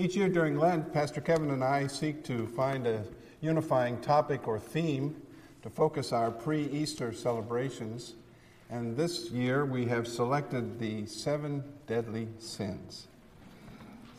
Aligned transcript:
Each 0.00 0.14
year 0.14 0.28
during 0.28 0.56
Lent, 0.56 0.92
Pastor 0.92 1.20
Kevin 1.20 1.50
and 1.50 1.64
I 1.64 1.88
seek 1.88 2.22
to 2.26 2.46
find 2.46 2.86
a 2.86 3.02
unifying 3.40 4.00
topic 4.00 4.46
or 4.46 4.60
theme 4.60 5.20
to 5.62 5.70
focus 5.70 6.12
our 6.12 6.30
pre 6.30 6.66
Easter 6.66 7.12
celebrations. 7.12 8.14
And 8.70 8.96
this 8.96 9.32
year 9.32 9.66
we 9.66 9.86
have 9.86 10.06
selected 10.06 10.78
the 10.78 11.04
seven 11.06 11.64
deadly 11.88 12.28
sins. 12.38 13.08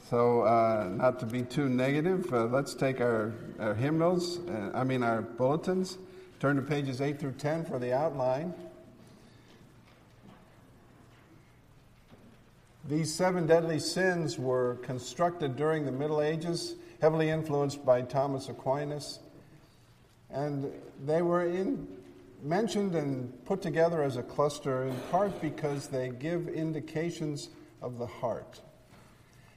So, 0.09 0.41
uh, 0.41 0.89
not 0.91 1.17
to 1.21 1.25
be 1.25 1.43
too 1.43 1.69
negative, 1.69 2.33
uh, 2.33 2.47
let's 2.47 2.73
take 2.73 2.99
our, 2.99 3.31
our 3.57 3.73
hymnals, 3.73 4.39
uh, 4.49 4.71
I 4.73 4.83
mean 4.83 5.01
our 5.01 5.21
bulletins, 5.21 5.97
turn 6.41 6.57
to 6.57 6.61
pages 6.61 6.99
8 6.99 7.17
through 7.17 7.33
10 7.33 7.63
for 7.63 7.79
the 7.79 7.93
outline. 7.93 8.53
These 12.89 13.13
seven 13.13 13.45
deadly 13.45 13.77
sins 13.77 14.39
were 14.39 14.77
constructed 14.81 15.55
during 15.55 15.85
the 15.85 15.91
Middle 15.91 16.23
Ages, 16.23 16.73
heavily 16.99 17.29
influenced 17.29 17.85
by 17.85 18.01
Thomas 18.01 18.49
Aquinas, 18.49 19.19
and 20.31 20.71
they 21.05 21.21
were 21.21 21.45
in, 21.45 21.87
mentioned 22.41 22.95
and 22.95 23.45
put 23.45 23.61
together 23.61 24.01
as 24.01 24.17
a 24.17 24.23
cluster 24.23 24.85
in 24.85 24.95
part 25.11 25.39
because 25.39 25.85
they 25.85 26.09
give 26.09 26.47
indications 26.47 27.49
of 27.79 27.99
the 27.99 28.07
heart. 28.07 28.59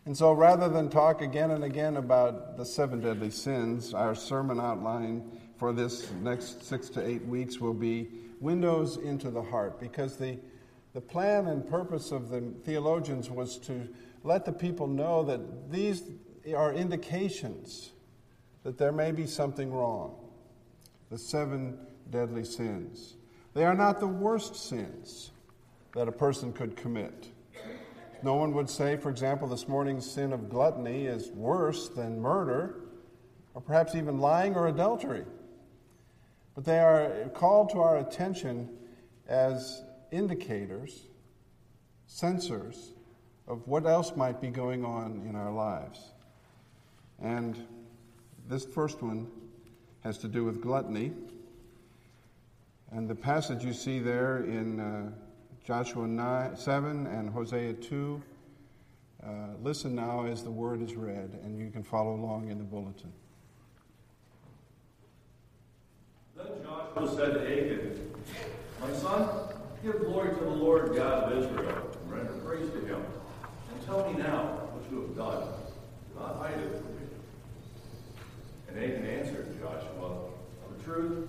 And 0.05 0.14
so 0.14 0.33
rather 0.34 0.69
than 0.69 0.91
talk 0.91 1.22
again 1.22 1.52
and 1.52 1.64
again 1.64 1.96
about 1.96 2.58
the 2.58 2.66
seven 2.66 3.00
deadly 3.00 3.30
sins, 3.30 3.94
our 3.94 4.14
sermon 4.14 4.60
outline 4.60 5.41
for 5.56 5.72
this 5.72 6.10
next 6.20 6.66
six 6.66 6.91
to 6.91 7.08
eight 7.08 7.24
weeks 7.24 7.58
will 7.58 7.72
be 7.72 8.08
windows 8.42 8.98
into 8.98 9.30
the 9.30 9.42
heart 9.42 9.80
because 9.80 10.19
the 10.19 10.36
the 10.95 11.01
plan 11.01 11.46
and 11.46 11.69
purpose 11.69 12.12
of 12.12 12.28
the 12.28 12.41
theologians 12.64 13.30
was 13.30 13.59
to 13.59 13.88
let 14.24 14.45
the 14.45 14.52
people 14.52 14.87
know 14.87 15.23
that 15.24 15.70
these 15.70 16.02
are 16.56 16.73
indications 16.73 17.92
that 18.62 18.78
there 18.78 18.92
may 18.92 19.11
be 19.11 19.27
something 19.27 19.72
wrong. 19.72 20.14
The 21.11 21.19
seven 21.19 21.78
deadly 22.11 22.44
sins. 22.44 23.16
They 23.55 23.64
are 23.64 23.75
not 23.75 24.00
the 24.00 24.06
worst 24.06 24.56
sins 24.56 25.31
that 25.94 26.08
a 26.08 26.12
person 26.12 26.53
could 26.53 26.77
commit. 26.77 27.28
No 28.22 28.34
one 28.34 28.53
would 28.55 28.70
say, 28.70 28.97
for 28.97 29.11
example, 29.11 29.48
this 29.48 29.66
morning's 29.66 30.09
sin 30.09 30.33
of 30.33 30.48
gluttony 30.48 31.06
is 31.06 31.28
worse 31.31 31.88
than 31.88 32.20
murder, 32.20 32.77
or 33.55 33.61
perhaps 33.61 33.94
even 33.94 34.19
lying 34.19 34.55
or 34.55 34.69
adultery. 34.69 35.25
But 36.55 36.64
they 36.64 36.78
are 36.78 37.28
called 37.34 37.70
to 37.70 37.81
our 37.81 37.98
attention 37.98 38.69
as 39.27 39.83
indicators, 40.12 41.06
sensors 42.08 42.91
of 43.48 43.66
what 43.66 43.86
else 43.86 44.14
might 44.14 44.41
be 44.41 44.48
going 44.48 44.84
on 44.84 45.24
in 45.28 45.34
our 45.34 45.50
lives. 45.50 46.12
And 47.20 47.66
this 48.48 48.64
first 48.64 49.02
one 49.02 49.27
has 50.04 50.19
to 50.19 50.28
do 50.28 50.44
with 50.44 50.60
gluttony. 50.60 51.12
And 52.91 53.08
the 53.08 53.14
passage 53.14 53.64
you 53.64 53.72
see 53.72 53.98
there 53.98 54.44
in 54.44 54.78
uh, 54.78 55.10
Joshua 55.64 56.06
9, 56.06 56.56
7 56.56 57.06
and 57.06 57.30
Hosea 57.30 57.72
2, 57.74 58.22
uh, 59.24 59.28
listen 59.62 59.94
now 59.94 60.26
as 60.26 60.42
the 60.42 60.50
word 60.50 60.82
is 60.82 60.94
read, 60.94 61.38
and 61.44 61.56
you 61.58 61.70
can 61.70 61.82
follow 61.82 62.14
along 62.14 62.50
in 62.50 62.58
the 62.58 62.64
bulletin. 62.64 63.12
Then 66.36 66.47
Joshua 66.64 67.16
said 67.16 67.34
to 67.34 67.41
Achan, 67.41 68.14
My 68.80 68.92
son, 68.92 69.28
Give 69.83 69.98
glory 69.98 70.28
to 70.28 70.44
the 70.44 70.50
Lord 70.50 70.94
God 70.94 71.33
of 71.33 71.38
Israel, 71.44 71.91
and 72.00 72.12
render 72.12 72.34
praise 72.44 72.70
to 72.70 72.86
him. 72.86 73.02
And 73.75 73.84
tell 73.84 74.08
me 74.08 74.16
now 74.16 74.69
what 74.70 74.88
you 74.92 75.00
have 75.00 75.16
done. 75.16 75.48
Do 76.14 76.20
not 76.20 76.36
hide 76.36 76.55
it 76.55 76.70
from 76.70 76.94
me. 76.94 77.02
And 78.69 78.78
Achan 78.78 79.05
answered 79.05 79.58
Joshua, 79.60 80.28
Of 80.62 80.80
a 80.80 80.84
truth, 80.84 81.28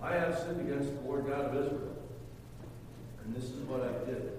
I 0.00 0.14
have 0.14 0.38
sinned 0.38 0.62
against 0.62 0.94
the 0.94 1.00
Lord 1.02 1.26
God 1.26 1.40
of 1.40 1.56
Israel. 1.56 1.94
And 3.22 3.36
this 3.36 3.44
is 3.44 3.60
what 3.68 3.82
I 3.82 3.92
did. 4.06 4.32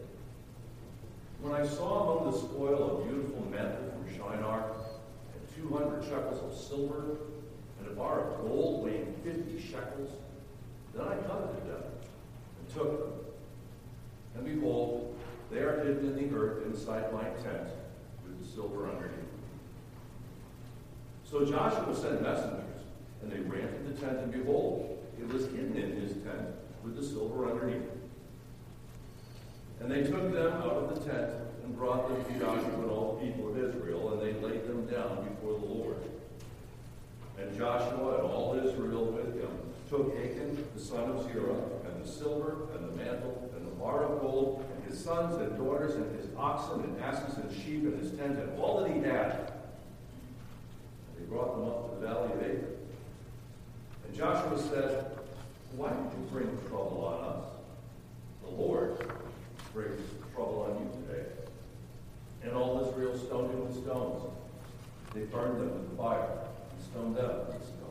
When 1.39 1.53
I 1.53 1.67
saw 1.67 2.01
among 2.01 2.31
the 2.31 2.39
spoil 2.39 3.03
a 3.03 3.05
beautiful 3.07 3.45
mantle 3.51 3.91
from 3.91 4.11
Shinar, 4.11 4.71
and 5.35 5.69
200 5.69 6.03
shekels 6.03 6.41
of 6.41 6.57
silver, 6.57 7.17
and 7.79 7.91
a 7.91 7.91
bar 7.91 8.21
of 8.21 8.41
gold 8.41 8.83
weighing 8.83 9.13
50 9.23 9.61
shekels, 9.61 10.09
then 10.95 11.05
I 11.05 11.15
coveted 11.27 11.67
them 11.67 11.83
and 12.57 12.73
took 12.73 12.99
them 12.99 13.24
and 14.35 14.45
behold, 14.45 15.17
they 15.51 15.59
are 15.59 15.83
hidden 15.83 16.05
in 16.05 16.29
the 16.29 16.35
earth 16.35 16.65
inside 16.65 17.11
my 17.13 17.23
tent 17.23 17.69
with 18.23 18.41
the 18.41 18.47
silver 18.47 18.89
underneath. 18.89 19.11
So 21.23 21.45
Joshua 21.45 21.95
sent 21.95 22.21
messengers, 22.21 22.81
and 23.21 23.31
they 23.31 23.39
ran 23.39 23.67
to 23.67 23.91
the 23.91 23.99
tent, 23.99 24.19
and 24.19 24.31
behold, 24.31 25.03
it 25.19 25.27
was 25.31 25.45
hidden 25.45 25.75
in 25.75 26.01
his 26.01 26.13
tent 26.23 26.47
with 26.83 26.95
the 26.95 27.03
silver 27.03 27.49
underneath. 27.49 27.89
And 29.79 29.91
they 29.91 30.03
took 30.03 30.33
them 30.33 30.53
out 30.53 30.63
of 30.63 30.95
the 30.95 31.11
tent 31.11 31.31
and 31.63 31.75
brought 31.75 32.07
them 32.07 32.23
to 32.23 32.39
Joshua 32.39 32.81
and 32.81 32.89
all 32.89 33.19
the 33.19 33.25
people 33.25 33.49
of 33.49 33.57
Israel, 33.57 34.13
and 34.13 34.21
they 34.21 34.33
laid 34.47 34.67
them 34.67 34.85
down 34.85 35.27
before 35.27 35.59
the 35.59 35.65
Lord. 35.65 35.97
And 37.37 37.57
Joshua 37.57 38.15
and 38.15 38.27
all 38.27 38.59
Israel 38.63 39.05
with 39.05 39.39
him 39.39 39.49
took 39.89 40.15
Achan 40.15 40.65
the 40.73 40.81
son 40.81 41.09
of 41.09 41.23
Zerah, 41.25 41.63
and 41.85 42.03
the 42.03 42.07
silver, 42.07 42.67
and 42.75 42.89
the 42.89 42.95
mantle, 42.95 43.44
bar 43.85 44.03
of 44.03 44.19
gold, 44.19 44.65
and 44.73 44.83
his 44.89 44.99
sons 44.99 45.35
and 45.35 45.55
daughters, 45.57 45.93
and 45.93 46.19
his 46.19 46.27
oxen 46.35 46.83
and 46.83 46.99
asses 47.01 47.37
and 47.37 47.51
sheep, 47.51 47.83
and 47.83 47.99
his 47.99 48.11
tent, 48.17 48.39
and 48.39 48.59
all 48.59 48.81
that 48.81 48.91
he 48.91 48.99
had. 48.99 49.51
And 51.07 51.19
they 51.19 51.25
brought 51.29 51.55
them 51.55 51.67
up 51.67 51.89
to 51.89 51.99
the 51.99 52.07
valley 52.07 52.33
of 52.33 52.41
Achor. 52.41 52.75
And 54.07 54.15
Joshua 54.15 54.59
said, 54.59 55.05
Why 55.75 55.89
did 55.89 55.97
you 55.97 56.27
bring 56.31 56.47
trouble 56.67 57.05
on 57.05 57.35
us? 57.35 57.45
The 58.43 58.49
Lord 58.49 58.97
brings 59.71 60.01
trouble 60.33 60.67
on 60.67 60.83
you 60.83 61.05
today. 61.05 61.29
And 62.43 62.53
all 62.53 62.89
Israel 62.89 63.15
stoned 63.17 63.51
him 63.51 63.67
with 63.67 63.83
stones. 63.83 64.23
They 65.13 65.21
burned 65.21 65.59
them 65.59 65.73
with 65.73 65.97
fire 65.97 66.27
and 66.71 66.83
stoned 66.83 67.15
them 67.15 67.47
with 67.47 67.63
stones. 67.63 67.84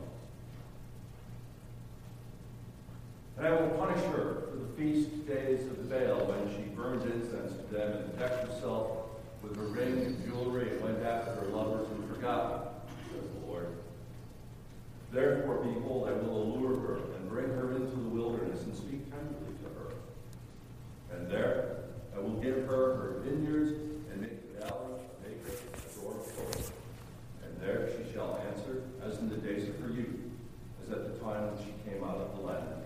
And 3.36 3.46
I 3.46 3.50
will 3.50 3.70
punish 3.70 4.02
her 4.04 4.44
for 4.50 4.56
the 4.56 4.72
feast 4.76 5.26
days 5.26 5.66
of 5.66 5.76
the 5.78 5.84
Baal 5.84 6.26
when 6.26 6.54
she 6.54 6.62
burned 6.70 7.02
incense 7.10 7.56
to 7.56 7.74
them 7.74 7.92
and 7.92 8.18
decked 8.18 8.46
herself 8.46 9.10
with 9.42 9.56
her 9.56 9.66
ring 9.66 10.06
and 10.06 10.24
jewelry 10.24 10.70
and 10.70 10.80
went 10.80 11.02
after 11.02 11.32
her 11.32 11.46
lovers 11.46 11.88
and 11.90 12.08
forgot 12.14 12.50
them, 12.50 12.96
says 13.10 13.28
the 13.28 13.46
Lord. 13.46 13.68
Therefore, 15.12 15.64
behold, 15.64 16.08
I 16.08 16.12
will 16.12 16.42
allure 16.42 16.78
her 16.78 16.94
and 17.16 17.28
bring 17.28 17.48
her 17.48 17.72
into 17.72 17.96
the 17.96 18.08
wilderness 18.08 18.62
and 18.62 18.76
speak 18.76 19.10
tenderly 19.10 19.54
to 19.62 19.68
her. 19.80 21.16
And 21.16 21.30
there 21.30 21.84
I 22.14 22.20
will 22.20 22.40
give 22.40 22.66
her 22.66 22.94
her 22.94 23.22
vineyards 23.24 23.72
and 24.12 24.20
make 24.20 24.54
the 24.54 24.60
valley 24.60 25.02
of 25.02 25.26
Achor 25.26 25.58
a 25.74 26.00
door 26.00 26.14
of 26.20 26.36
gold. 26.36 26.70
And 27.42 27.60
there 27.60 27.90
she 27.90 28.12
shall 28.12 28.40
answer 28.48 28.82
as 29.04 29.18
in 29.18 29.28
the 29.28 29.36
days 29.36 29.68
of 29.68 29.78
her 29.80 29.90
youth, 29.90 30.22
as 30.86 30.92
at 30.92 31.12
the 31.12 31.18
time 31.18 31.50
when 31.50 31.64
she 31.64 31.74
came 31.90 32.04
out 32.04 32.16
of 32.16 32.36
the 32.36 32.42
land 32.42 32.83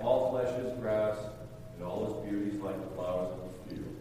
all 0.00 0.30
flesh 0.30 0.58
is 0.58 0.78
grass, 0.80 1.16
and 1.76 1.84
all 1.84 2.04
its 2.04 2.30
beauty 2.30 2.56
is 2.56 2.62
like 2.62 2.80
the 2.80 2.94
flowers 2.94 3.32
of 3.32 3.68
the 3.68 3.74
field. 3.74 3.96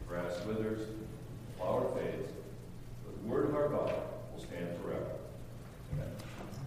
The 0.00 0.08
grass 0.08 0.44
withers, 0.44 0.80
the 0.80 1.58
flower 1.58 1.90
fades, 1.96 2.32
but 3.04 3.22
the 3.22 3.28
word 3.28 3.48
of 3.48 3.54
our 3.54 3.68
God 3.68 3.94
will 4.34 4.42
stand 4.42 4.68
forever. 4.82 5.06
Amen. 5.94 6.10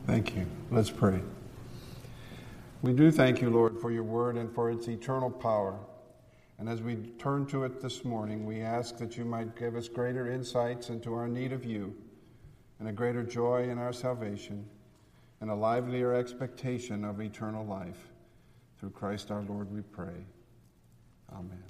Thank 0.08 0.36
you. 0.36 0.46
Let's 0.72 0.90
pray. 0.90 1.22
We 2.82 2.94
do 2.94 3.12
thank 3.12 3.42
you, 3.42 3.50
Lord, 3.50 3.78
for 3.80 3.92
your 3.92 4.04
word 4.04 4.38
and 4.38 4.54
for 4.54 4.72
its 4.72 4.88
eternal 4.88 5.30
power. 5.30 5.78
And 6.60 6.68
as 6.68 6.82
we 6.82 6.96
turn 7.18 7.46
to 7.48 7.64
it 7.64 7.82
this 7.82 8.04
morning, 8.04 8.46
we 8.46 8.62
ask 8.62 8.98
that 8.98 9.18
you 9.18 9.26
might 9.26 9.56
give 9.58 9.76
us 9.76 9.88
greater 9.88 10.32
insights 10.32 10.90
into 10.90 11.14
our 11.14 11.28
need 11.28 11.52
of 11.54 11.66
you 11.66 11.96
and 12.80 12.88
a 12.88 12.92
greater 12.92 13.24
joy 13.24 13.64
in 13.70 13.78
our 13.78 13.94
salvation 13.94 14.66
and 15.42 15.50
a 15.50 15.56
livelier 15.56 16.14
expectation 16.14 17.06
of 17.06 17.22
eternal 17.22 17.66
life. 17.66 18.10
Through 18.80 18.92
Christ 18.92 19.30
our 19.30 19.42
Lord 19.42 19.74
we 19.74 19.82
pray. 19.82 20.26
Amen. 21.34 21.64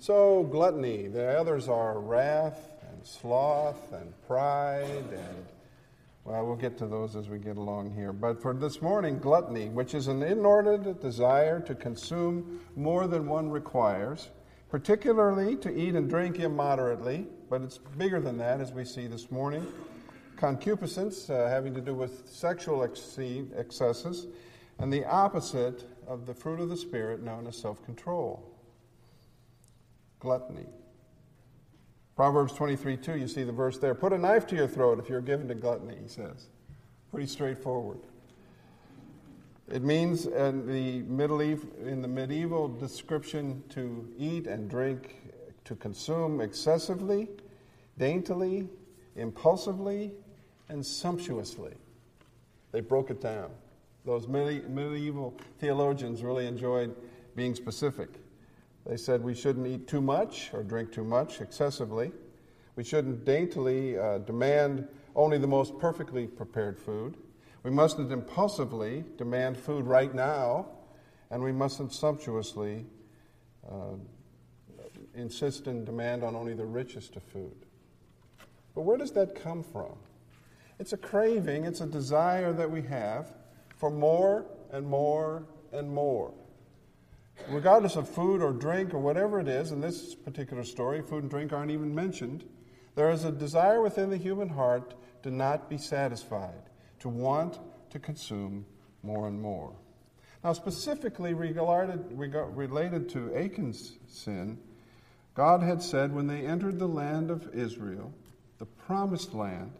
So, 0.00 0.44
gluttony. 0.44 1.08
The 1.08 1.38
others 1.38 1.68
are 1.68 2.00
wrath 2.00 2.68
and 2.90 3.06
sloth 3.06 3.92
and 3.92 4.12
pride 4.26 5.04
and, 5.12 5.46
well, 6.24 6.44
we'll 6.44 6.56
get 6.56 6.76
to 6.78 6.86
those 6.86 7.14
as 7.14 7.28
we 7.28 7.38
get 7.38 7.56
along 7.56 7.94
here. 7.94 8.12
But 8.12 8.42
for 8.42 8.52
this 8.52 8.82
morning, 8.82 9.18
gluttony, 9.18 9.68
which 9.68 9.94
is 9.94 10.08
an 10.08 10.22
inordinate 10.22 11.00
desire 11.00 11.60
to 11.60 11.74
consume 11.74 12.60
more 12.74 13.06
than 13.06 13.26
one 13.26 13.50
requires, 13.50 14.28
particularly 14.70 15.56
to 15.56 15.70
eat 15.70 15.94
and 15.94 16.08
drink 16.10 16.38
immoderately, 16.38 17.26
but 17.48 17.62
it's 17.62 17.78
bigger 17.78 18.20
than 18.20 18.38
that 18.38 18.60
as 18.60 18.72
we 18.72 18.84
see 18.84 19.06
this 19.06 19.30
morning. 19.30 19.66
Concupiscence, 20.36 21.30
uh, 21.30 21.48
having 21.48 21.74
to 21.74 21.80
do 21.80 21.94
with 21.94 22.28
sexual 22.28 22.82
excesses, 22.84 24.26
and 24.78 24.92
the 24.92 25.04
opposite 25.04 25.84
of 26.06 26.26
the 26.26 26.34
fruit 26.34 26.60
of 26.60 26.68
the 26.68 26.76
Spirit 26.76 27.22
known 27.22 27.46
as 27.46 27.56
self 27.56 27.84
control 27.84 28.54
gluttony. 30.20 30.66
Proverbs 32.16 32.52
23 32.52 32.96
2, 32.96 33.16
you 33.16 33.28
see 33.28 33.44
the 33.44 33.52
verse 33.52 33.78
there. 33.78 33.94
Put 33.94 34.12
a 34.12 34.18
knife 34.18 34.46
to 34.48 34.56
your 34.56 34.66
throat 34.66 34.98
if 34.98 35.08
you're 35.08 35.20
given 35.20 35.46
to 35.48 35.54
gluttony, 35.54 35.96
he 36.02 36.08
says. 36.08 36.48
Pretty 37.10 37.26
straightforward. 37.26 37.98
It 39.70 39.82
means 39.82 40.26
in 40.26 40.66
the, 40.66 41.02
middle, 41.02 41.40
in 41.40 42.02
the 42.02 42.08
medieval 42.08 42.68
description 42.68 43.62
to 43.70 44.08
eat 44.18 44.46
and 44.46 44.68
drink, 44.68 45.16
to 45.64 45.76
consume 45.76 46.40
excessively, 46.40 47.28
daintily, 47.98 48.68
impulsively, 49.14 50.12
and 50.70 50.84
sumptuously. 50.84 51.74
They 52.72 52.80
broke 52.80 53.10
it 53.10 53.20
down. 53.20 53.50
Those 54.04 54.26
medieval 54.26 55.36
theologians 55.58 56.22
really 56.22 56.46
enjoyed 56.46 56.94
being 57.36 57.54
specific. 57.54 58.08
They 58.86 58.96
said 58.96 59.22
we 59.22 59.34
shouldn't 59.34 59.66
eat 59.66 59.86
too 59.86 60.00
much 60.00 60.50
or 60.54 60.62
drink 60.62 60.92
too 60.92 61.04
much 61.04 61.40
excessively. 61.40 62.10
We 62.74 62.84
shouldn't 62.84 63.24
daintily 63.24 63.98
uh, 63.98 64.18
demand 64.18 64.88
only 65.14 65.36
the 65.36 65.46
most 65.46 65.78
perfectly 65.78 66.26
prepared 66.26 66.78
food. 66.78 67.16
We 67.64 67.70
mustn't 67.70 68.10
impulsively 68.10 69.04
demand 69.16 69.58
food 69.58 69.86
right 69.86 70.14
now, 70.14 70.68
and 71.30 71.42
we 71.42 71.52
mustn't 71.52 71.92
sumptuously 71.92 72.86
uh, 73.68 73.96
insist 75.14 75.66
and 75.66 75.84
demand 75.84 76.22
on 76.22 76.34
only 76.34 76.54
the 76.54 76.64
richest 76.64 77.16
of 77.16 77.22
food. 77.24 77.66
But 78.74 78.82
where 78.82 78.96
does 78.96 79.12
that 79.12 79.34
come 79.34 79.62
from? 79.62 79.96
It's 80.78 80.92
a 80.92 80.96
craving, 80.96 81.64
it's 81.64 81.80
a 81.80 81.86
desire 81.86 82.52
that 82.52 82.70
we 82.70 82.82
have 82.82 83.32
for 83.78 83.90
more 83.90 84.44
and 84.70 84.86
more 84.86 85.44
and 85.72 85.90
more 85.90 86.34
regardless 87.48 87.96
of 87.96 88.08
food 88.08 88.42
or 88.42 88.52
drink 88.52 88.92
or 88.92 88.98
whatever 88.98 89.40
it 89.40 89.48
is, 89.48 89.72
in 89.72 89.80
this 89.80 90.14
particular 90.14 90.64
story, 90.64 91.02
food 91.02 91.22
and 91.22 91.30
drink 91.30 91.52
aren't 91.52 91.70
even 91.70 91.94
mentioned, 91.94 92.44
there 92.94 93.10
is 93.10 93.24
a 93.24 93.30
desire 93.30 93.80
within 93.80 94.10
the 94.10 94.16
human 94.16 94.48
heart 94.48 94.94
to 95.22 95.30
not 95.30 95.70
be 95.70 95.78
satisfied, 95.78 96.62
to 97.00 97.08
want 97.08 97.58
to 97.90 97.98
consume 97.98 98.66
more 99.02 99.28
and 99.28 99.40
more. 99.40 99.72
Now, 100.42 100.52
specifically 100.52 101.34
regarded, 101.34 102.04
related 102.12 103.08
to 103.10 103.34
Achan's 103.34 103.98
sin, 104.08 104.58
God 105.34 105.62
had 105.62 105.82
said 105.82 106.14
when 106.14 106.26
they 106.26 106.46
entered 106.46 106.78
the 106.78 106.88
land 106.88 107.30
of 107.30 107.54
Israel, 107.54 108.12
the 108.58 108.66
promised 108.66 109.34
land, 109.34 109.72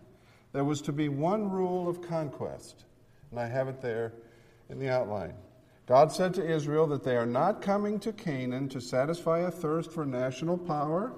there 0.52 0.64
was 0.64 0.80
to 0.82 0.92
be 0.92 1.08
one 1.08 1.50
rule 1.50 1.88
of 1.88 2.02
conquest. 2.02 2.84
And 3.30 3.40
I 3.40 3.46
have 3.46 3.68
it 3.68 3.80
there 3.80 4.12
in 4.68 4.78
the 4.78 4.88
outline. 4.88 5.34
God 5.86 6.12
said 6.12 6.34
to 6.34 6.46
Israel 6.46 6.86
that 6.88 7.02
they 7.02 7.16
are 7.16 7.26
not 7.26 7.62
coming 7.62 7.98
to 8.00 8.12
Canaan 8.12 8.68
to 8.68 8.80
satisfy 8.80 9.40
a 9.40 9.50
thirst 9.50 9.90
for 9.90 10.04
national 10.04 10.58
power 10.58 11.14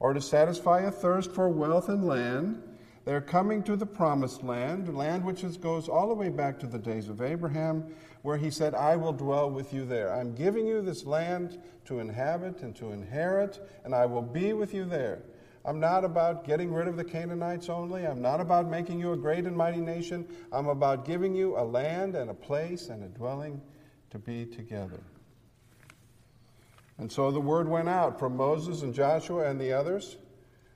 or 0.00 0.14
to 0.14 0.20
satisfy 0.20 0.80
a 0.80 0.90
thirst 0.90 1.32
for 1.32 1.48
wealth 1.50 1.88
and 1.88 2.06
land. 2.06 2.62
They're 3.04 3.20
coming 3.20 3.62
to 3.64 3.76
the 3.76 3.86
promised 3.86 4.42
land, 4.42 4.96
land 4.96 5.24
which 5.24 5.44
is, 5.44 5.56
goes 5.56 5.88
all 5.88 6.08
the 6.08 6.14
way 6.14 6.28
back 6.28 6.58
to 6.60 6.66
the 6.66 6.78
days 6.78 7.08
of 7.08 7.20
Abraham, 7.20 7.84
where 8.22 8.36
he 8.36 8.50
said, 8.50 8.74
I 8.74 8.96
will 8.96 9.12
dwell 9.12 9.50
with 9.50 9.72
you 9.72 9.84
there. 9.84 10.12
I'm 10.12 10.34
giving 10.34 10.66
you 10.66 10.82
this 10.82 11.04
land 11.04 11.58
to 11.86 12.00
inhabit 12.00 12.62
and 12.62 12.74
to 12.76 12.92
inherit, 12.92 13.66
and 13.84 13.94
I 13.94 14.06
will 14.06 14.22
be 14.22 14.52
with 14.52 14.74
you 14.74 14.84
there. 14.84 15.22
I'm 15.68 15.80
not 15.80 16.02
about 16.02 16.46
getting 16.46 16.72
rid 16.72 16.88
of 16.88 16.96
the 16.96 17.04
Canaanites 17.04 17.68
only. 17.68 18.06
I'm 18.06 18.22
not 18.22 18.40
about 18.40 18.70
making 18.70 19.00
you 19.00 19.12
a 19.12 19.16
great 19.18 19.44
and 19.44 19.54
mighty 19.54 19.82
nation. 19.82 20.26
I'm 20.50 20.68
about 20.68 21.04
giving 21.04 21.34
you 21.34 21.58
a 21.58 21.62
land 21.62 22.14
and 22.14 22.30
a 22.30 22.34
place 22.34 22.88
and 22.88 23.04
a 23.04 23.08
dwelling 23.08 23.60
to 24.08 24.18
be 24.18 24.46
together. 24.46 25.02
And 26.96 27.12
so 27.12 27.30
the 27.30 27.40
word 27.40 27.68
went 27.68 27.90
out 27.90 28.18
from 28.18 28.34
Moses 28.34 28.80
and 28.80 28.94
Joshua 28.94 29.50
and 29.50 29.60
the 29.60 29.74
others 29.74 30.16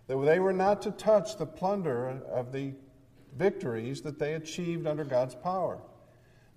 that 0.08 0.18
they 0.26 0.38
were 0.38 0.52
not 0.52 0.82
to 0.82 0.90
touch 0.90 1.38
the 1.38 1.46
plunder 1.46 2.20
of 2.30 2.52
the 2.52 2.74
victories 3.34 4.02
that 4.02 4.18
they 4.18 4.34
achieved 4.34 4.86
under 4.86 5.04
God's 5.04 5.34
power. 5.34 5.78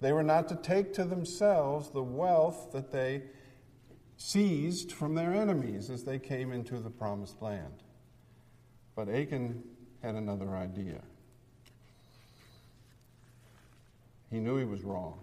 They 0.02 0.12
were 0.12 0.24
not 0.24 0.50
to 0.50 0.58
take 0.58 0.92
to 0.96 1.06
themselves 1.06 1.90
the 1.90 2.04
wealth 2.04 2.74
that 2.74 2.92
they 2.92 3.24
seized 4.18 4.92
from 4.92 5.16
their 5.16 5.34
enemies 5.34 5.90
as 5.90 6.04
they 6.04 6.20
came 6.20 6.52
into 6.52 6.80
the 6.80 6.90
promised 6.90 7.42
land. 7.42 7.82
But 8.96 9.10
Achan 9.10 9.62
had 10.02 10.16
another 10.16 10.56
idea. 10.56 11.02
He 14.32 14.40
knew 14.40 14.58
he 14.58 14.66
was 14.66 14.84
wrong. 14.84 15.20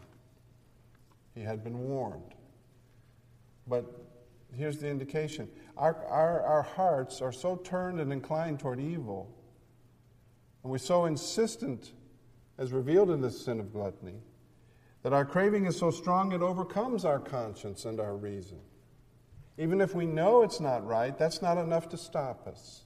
He 1.35 1.41
had 1.43 1.65
been 1.65 1.79
warned. 1.79 2.35
But 3.67 3.87
here's 4.55 4.79
the 4.79 4.89
indication 4.89 5.49
our, 5.77 6.05
our, 6.07 6.43
our 6.43 6.63
hearts 6.63 7.23
are 7.23 7.33
so 7.33 7.57
turned 7.57 8.01
and 8.01 8.13
inclined 8.13 8.61
toward 8.61 8.81
evil, 8.81 9.35
and 10.63 10.71
we're 10.71 10.79
so 10.79 11.07
insistent, 11.07 11.93
as 12.59 12.73
revealed 12.73 13.11
in 13.11 13.21
this 13.21 13.45
sin 13.45 13.59
of 13.59 13.73
gluttony, 13.73 14.21
that 15.03 15.13
our 15.13 15.25
craving 15.25 15.65
is 15.67 15.77
so 15.77 15.91
strong 15.91 16.33
it 16.33 16.43
overcomes 16.43 17.05
our 17.05 17.19
conscience 17.19 17.85
and 17.85 17.99
our 17.99 18.15
reason. 18.15 18.59
Even 19.59 19.81
if 19.81 19.95
we 19.95 20.07
know 20.07 20.43
it's 20.43 20.61
not 20.61 20.87
right, 20.87 21.17
that's 21.19 21.43
not 21.43 21.59
enough 21.59 21.89
to 21.89 21.97
stop 21.97 22.47
us. 22.47 22.85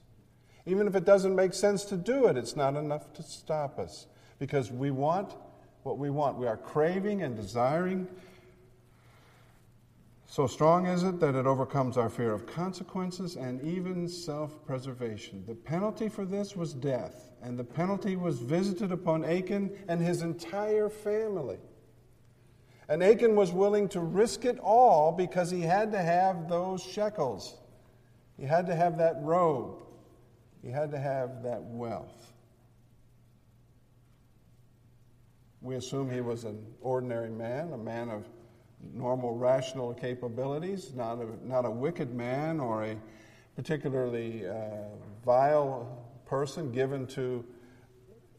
Even 0.67 0.87
if 0.87 0.95
it 0.95 1.05
doesn't 1.05 1.35
make 1.35 1.53
sense 1.53 1.85
to 1.85 1.97
do 1.97 2.27
it, 2.27 2.37
it's 2.37 2.55
not 2.55 2.75
enough 2.75 3.11
to 3.13 3.23
stop 3.23 3.79
us 3.79 4.05
because 4.37 4.71
we 4.71 4.91
want 4.91 5.33
what 5.83 5.97
we 5.97 6.11
want. 6.11 6.37
We 6.37 6.45
are 6.45 6.57
craving 6.57 7.23
and 7.23 7.35
desiring 7.35 8.07
so 10.29 10.45
strong 10.45 10.85
is 10.85 11.03
it 11.03 11.19
that 11.21 11.35
it 11.35 11.47
overcomes 11.47 11.97
our 11.97 12.09
fear 12.09 12.33
of 12.33 12.45
consequences 12.45 13.37
and 13.37 13.61
even 13.63 14.07
self 14.09 14.63
preservation. 14.65 15.43
The 15.47 15.55
penalty 15.55 16.09
for 16.09 16.25
this 16.25 16.55
was 16.55 16.73
death, 16.73 17.31
and 17.41 17.57
the 17.57 17.63
penalty 17.63 18.17
was 18.17 18.37
visited 18.37 18.91
upon 18.91 19.23
Achan 19.23 19.71
and 19.87 20.01
his 20.01 20.21
entire 20.21 20.89
family. 20.89 21.57
And 22.89 23.01
Achan 23.01 23.35
was 23.35 23.51
willing 23.51 23.87
to 23.89 24.01
risk 24.01 24.45
it 24.45 24.59
all 24.59 25.11
because 25.11 25.49
he 25.49 25.61
had 25.61 25.91
to 25.93 26.01
have 26.01 26.47
those 26.47 26.83
shekels. 26.83 27.55
He 28.37 28.45
had 28.45 28.67
to 28.67 28.75
have 28.75 28.97
that 28.97 29.15
robe. 29.21 29.81
He 30.61 30.69
had 30.69 30.91
to 30.91 30.99
have 30.99 31.43
that 31.43 31.61
wealth. 31.63 32.33
We 35.61 35.75
assume 35.75 36.09
he 36.09 36.21
was 36.21 36.43
an 36.43 36.65
ordinary 36.81 37.29
man, 37.29 37.73
a 37.73 37.77
man 37.77 38.09
of 38.09 38.25
normal 38.93 39.35
rational 39.35 39.93
capabilities, 39.93 40.93
not 40.93 41.19
a, 41.19 41.47
not 41.47 41.65
a 41.65 41.71
wicked 41.71 42.13
man 42.13 42.59
or 42.59 42.85
a 42.85 42.95
particularly 43.55 44.47
uh, 44.47 44.53
vile 45.25 46.05
person 46.25 46.71
given 46.71 47.07
to 47.07 47.43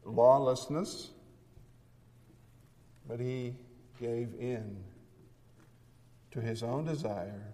lawlessness, 0.04 1.10
but 3.08 3.18
he 3.18 3.54
gave 4.00 4.28
in 4.38 4.76
to 6.30 6.40
his 6.40 6.62
own 6.62 6.84
desire, 6.84 7.52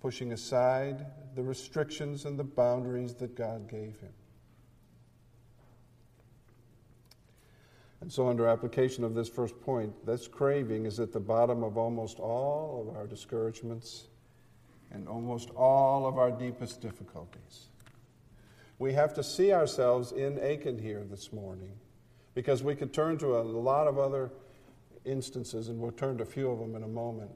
pushing 0.00 0.32
aside 0.32 1.06
the 1.38 1.44
restrictions 1.44 2.24
and 2.24 2.36
the 2.36 2.42
boundaries 2.42 3.14
that 3.14 3.36
God 3.36 3.68
gave 3.70 3.96
him. 4.00 4.12
And 8.00 8.12
so, 8.12 8.26
under 8.26 8.48
application 8.48 9.04
of 9.04 9.14
this 9.14 9.28
first 9.28 9.60
point, 9.60 10.04
this 10.04 10.26
craving 10.26 10.84
is 10.84 10.98
at 10.98 11.12
the 11.12 11.20
bottom 11.20 11.62
of 11.62 11.78
almost 11.78 12.18
all 12.18 12.88
of 12.88 12.96
our 12.96 13.06
discouragements 13.06 14.08
and 14.90 15.06
almost 15.06 15.50
all 15.50 16.08
of 16.08 16.18
our 16.18 16.32
deepest 16.32 16.80
difficulties. 16.80 17.68
We 18.80 18.92
have 18.94 19.14
to 19.14 19.22
see 19.22 19.52
ourselves 19.52 20.10
in 20.10 20.40
Achan 20.40 20.80
here 20.80 21.04
this 21.08 21.32
morning 21.32 21.70
because 22.34 22.64
we 22.64 22.74
could 22.74 22.92
turn 22.92 23.16
to 23.18 23.38
a 23.38 23.42
lot 23.42 23.86
of 23.86 23.96
other 23.96 24.32
instances, 25.04 25.68
and 25.68 25.78
we'll 25.78 25.92
turn 25.92 26.16
to 26.16 26.24
a 26.24 26.26
few 26.26 26.50
of 26.50 26.58
them 26.58 26.74
in 26.74 26.82
a 26.82 26.88
moment, 26.88 27.30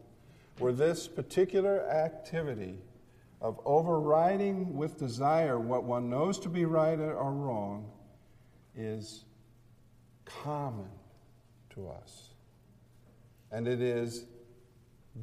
where 0.59 0.73
this 0.73 1.07
particular 1.07 1.89
activity 1.89 2.81
of 3.43 3.61
overriding 3.65 4.77
with 4.77 4.99
desire 4.99 5.59
what 5.59 5.83
one 5.83 6.09
knows 6.09 6.39
to 6.39 6.49
be 6.49 6.65
right 6.65 6.99
or 6.99 7.33
wrong 7.33 7.91
is 8.77 9.25
common 10.25 10.89
to 11.71 11.89
us. 11.89 12.29
And 13.51 13.67
it 13.67 13.83
is 13.83 14.27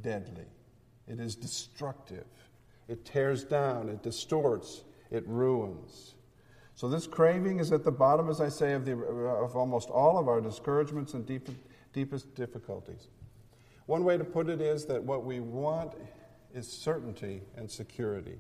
deadly, 0.02 0.46
it 1.08 1.20
is 1.20 1.36
destructive, 1.36 2.28
it 2.90 3.06
tears 3.06 3.46
down, 3.46 3.88
it 3.88 4.04
distorts, 4.04 4.84
it 5.10 5.24
ruins. 5.26 6.16
So, 6.76 6.88
this 6.90 7.08
craving 7.08 7.60
is 7.60 7.72
at 7.72 7.84
the 7.84 7.92
bottom, 7.92 8.30
as 8.30 8.42
I 8.42 8.50
say, 8.50 8.74
of, 8.74 8.86
the, 8.86 8.94
of 8.94 9.56
almost 9.56 9.90
all 9.90 10.18
of 10.18 10.28
our 10.28 10.42
discouragements 10.42 11.14
and 11.14 11.26
deep, 11.26 11.50
deepest 11.94 12.36
difficulties. 12.36 13.08
One 13.86 14.04
way 14.04 14.18
to 14.18 14.24
put 14.24 14.50
it 14.50 14.62
is 14.62 14.86
that 14.86 15.04
what 15.04 15.26
we 15.26 15.40
want 15.40 15.94
is 16.54 16.72
certainty 16.72 17.42
and 17.56 17.70
security. 17.70 18.40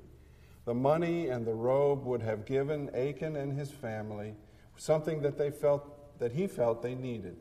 The 0.65 0.73
money 0.73 1.29
and 1.29 1.45
the 1.45 1.53
robe 1.53 2.05
would 2.05 2.21
have 2.21 2.45
given 2.45 2.89
Achan 2.95 3.35
and 3.35 3.57
his 3.57 3.71
family 3.71 4.35
something 4.77 5.21
that 5.21 5.37
they 5.37 5.51
felt 5.51 6.19
that 6.19 6.31
he 6.31 6.47
felt 6.47 6.81
they 6.81 6.95
needed 6.95 7.37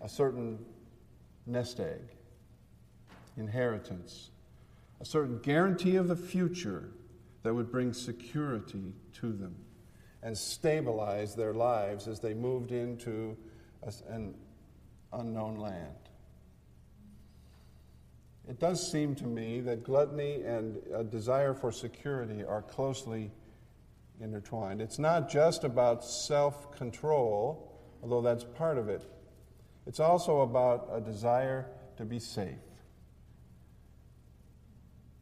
a 0.00 0.08
certain 0.08 0.64
nest 1.46 1.80
egg, 1.80 2.02
inheritance, 3.36 4.30
a 5.00 5.04
certain 5.04 5.38
guarantee 5.40 5.96
of 5.96 6.08
the 6.08 6.16
future 6.16 6.90
that 7.42 7.52
would 7.52 7.70
bring 7.70 7.92
security 7.92 8.94
to 9.14 9.32
them 9.32 9.56
and 10.22 10.36
stabilize 10.36 11.34
their 11.34 11.54
lives 11.54 12.06
as 12.06 12.20
they 12.20 12.34
moved 12.34 12.72
into 12.72 13.36
an 14.08 14.34
unknown 15.12 15.56
land. 15.56 16.09
It 18.50 18.58
does 18.58 18.90
seem 18.90 19.14
to 19.14 19.26
me 19.28 19.60
that 19.60 19.84
gluttony 19.84 20.42
and 20.42 20.78
a 20.92 21.04
desire 21.04 21.54
for 21.54 21.70
security 21.70 22.42
are 22.44 22.62
closely 22.62 23.30
intertwined. 24.20 24.80
It's 24.80 24.98
not 24.98 25.30
just 25.30 25.62
about 25.62 26.04
self 26.04 26.72
control, 26.72 27.80
although 28.02 28.20
that's 28.20 28.42
part 28.42 28.76
of 28.76 28.88
it, 28.88 29.08
it's 29.86 30.00
also 30.00 30.40
about 30.40 30.88
a 30.92 31.00
desire 31.00 31.66
to 31.96 32.04
be 32.04 32.18
safe, 32.18 32.58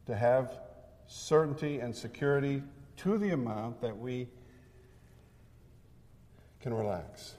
to 0.07 0.15
have 0.15 0.59
certainty 1.05 1.81
and 1.81 1.95
security 1.95 2.63
to 2.97 3.19
the 3.19 3.29
amount 3.29 3.79
that 3.81 3.95
we 3.95 4.27
can 6.59 6.73
relax. 6.73 7.35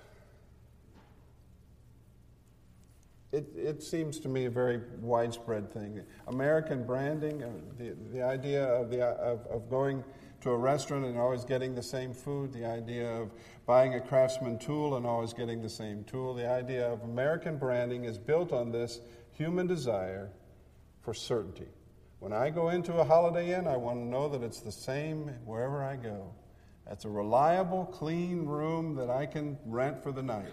It, 3.33 3.47
it 3.57 3.83
seems 3.83 4.19
to 4.21 4.29
me 4.29 4.47
a 4.47 4.51
very 4.51 4.81
widespread 5.01 5.73
thing. 5.73 6.03
American 6.27 6.85
branding, 6.85 7.45
uh, 7.45 7.51
the, 7.79 7.97
the 8.13 8.23
idea 8.23 8.65
of, 8.65 8.91
the, 8.91 9.05
of, 9.05 9.47
of 9.47 9.71
going 9.71 10.03
to 10.41 10.51
a 10.51 10.57
restaurant 10.57 11.05
and 11.05 11.17
always 11.17 11.45
getting 11.45 11.75
the 11.75 11.83
same 11.83 12.13
food, 12.13 12.53
the 12.53 12.65
idea 12.65 13.09
of 13.09 13.31
buying 13.67 13.95
a 13.95 14.01
craftsman 14.01 14.59
tool 14.59 14.97
and 14.97 15.07
always 15.07 15.33
getting 15.33 15.63
the 15.63 15.69
same 15.69 16.03
tool, 16.05 16.35
the 16.35 16.49
idea 16.49 16.91
of 16.91 17.03
American 17.03 17.57
branding 17.57 18.05
is 18.05 18.19
built 18.19 18.53
on 18.53 18.73
this 18.73 19.01
human 19.33 19.67
desire 19.67 20.31
for 21.03 21.15
certainty. 21.15 21.69
When 22.19 22.33
I 22.33 22.51
go 22.51 22.71
into 22.71 22.95
a 22.95 23.05
Holiday 23.05 23.55
Inn, 23.57 23.67
I 23.67 23.77
want 23.77 24.01
to 24.01 24.05
know 24.05 24.29
that 24.29 24.43
it's 24.43 24.61
the 24.61 24.73
same 24.73 25.29
wherever 25.45 25.83
I 25.85 25.97
go. 25.97 26.35
That's 26.87 27.05
a 27.05 27.09
reliable, 27.09 27.87
clean 27.87 28.45
room 28.45 28.97
that 28.97 29.09
I 29.09 29.25
can 29.25 29.57
rent 29.65 30.03
for 30.03 30.11
the 30.11 30.23
night. 30.23 30.51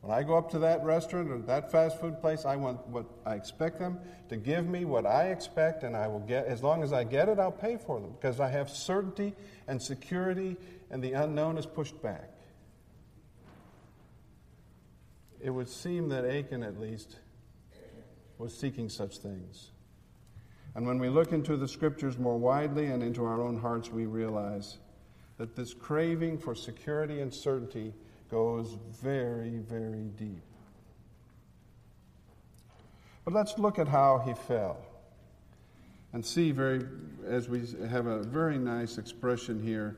When 0.00 0.16
I 0.16 0.22
go 0.22 0.38
up 0.38 0.50
to 0.52 0.58
that 0.60 0.82
restaurant 0.82 1.30
or 1.30 1.38
that 1.42 1.70
fast 1.70 2.00
food 2.00 2.20
place, 2.20 2.46
I 2.46 2.56
want 2.56 2.86
what 2.86 3.04
I 3.26 3.34
expect 3.34 3.78
them 3.78 3.98
to 4.30 4.36
give 4.36 4.66
me 4.66 4.86
what 4.86 5.04
I 5.04 5.28
expect, 5.30 5.82
and 5.82 5.94
I 5.94 6.08
will 6.08 6.20
get, 6.20 6.46
as 6.46 6.62
long 6.62 6.82
as 6.82 6.92
I 6.92 7.04
get 7.04 7.28
it, 7.28 7.38
I'll 7.38 7.52
pay 7.52 7.76
for 7.76 8.00
them 8.00 8.12
because 8.12 8.40
I 8.40 8.48
have 8.48 8.70
certainty 8.70 9.34
and 9.68 9.80
security, 9.80 10.56
and 10.90 11.02
the 11.02 11.12
unknown 11.12 11.58
is 11.58 11.66
pushed 11.66 12.00
back. 12.02 12.30
It 15.38 15.50
would 15.50 15.68
seem 15.68 16.08
that 16.10 16.24
Achan, 16.24 16.62
at 16.62 16.80
least, 16.80 17.18
was 18.38 18.56
seeking 18.56 18.88
such 18.88 19.18
things. 19.18 19.70
And 20.74 20.86
when 20.86 20.98
we 20.98 21.08
look 21.10 21.32
into 21.32 21.56
the 21.56 21.68
scriptures 21.68 22.16
more 22.16 22.38
widely 22.38 22.86
and 22.86 23.02
into 23.02 23.24
our 23.24 23.42
own 23.42 23.58
hearts, 23.58 23.90
we 23.90 24.06
realize 24.06 24.78
that 25.36 25.56
this 25.56 25.74
craving 25.74 26.38
for 26.38 26.54
security 26.54 27.20
and 27.20 27.32
certainty 27.32 27.92
goes 28.30 28.76
very, 29.02 29.58
very 29.58 30.04
deep. 30.16 30.42
But 33.24 33.34
let's 33.34 33.58
look 33.58 33.78
at 33.78 33.88
how 33.88 34.22
he 34.24 34.34
fell 34.34 34.78
and 36.12 36.24
see 36.24 36.50
very 36.50 36.86
as 37.26 37.48
we 37.48 37.66
have 37.88 38.06
a 38.06 38.22
very 38.22 38.58
nice 38.58 38.98
expression 38.98 39.62
here 39.62 39.96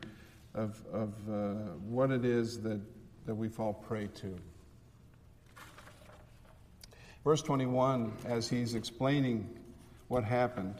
of, 0.54 0.82
of 0.92 1.14
uh, 1.30 1.34
what 1.88 2.10
it 2.10 2.24
is 2.24 2.60
that, 2.62 2.80
that 3.26 3.34
we 3.34 3.48
fall 3.48 3.72
prey 3.72 4.08
to. 4.14 4.36
Verse 7.24 7.40
21, 7.42 8.12
as 8.26 8.48
he's 8.48 8.74
explaining 8.74 9.48
what 10.08 10.24
happened, 10.24 10.74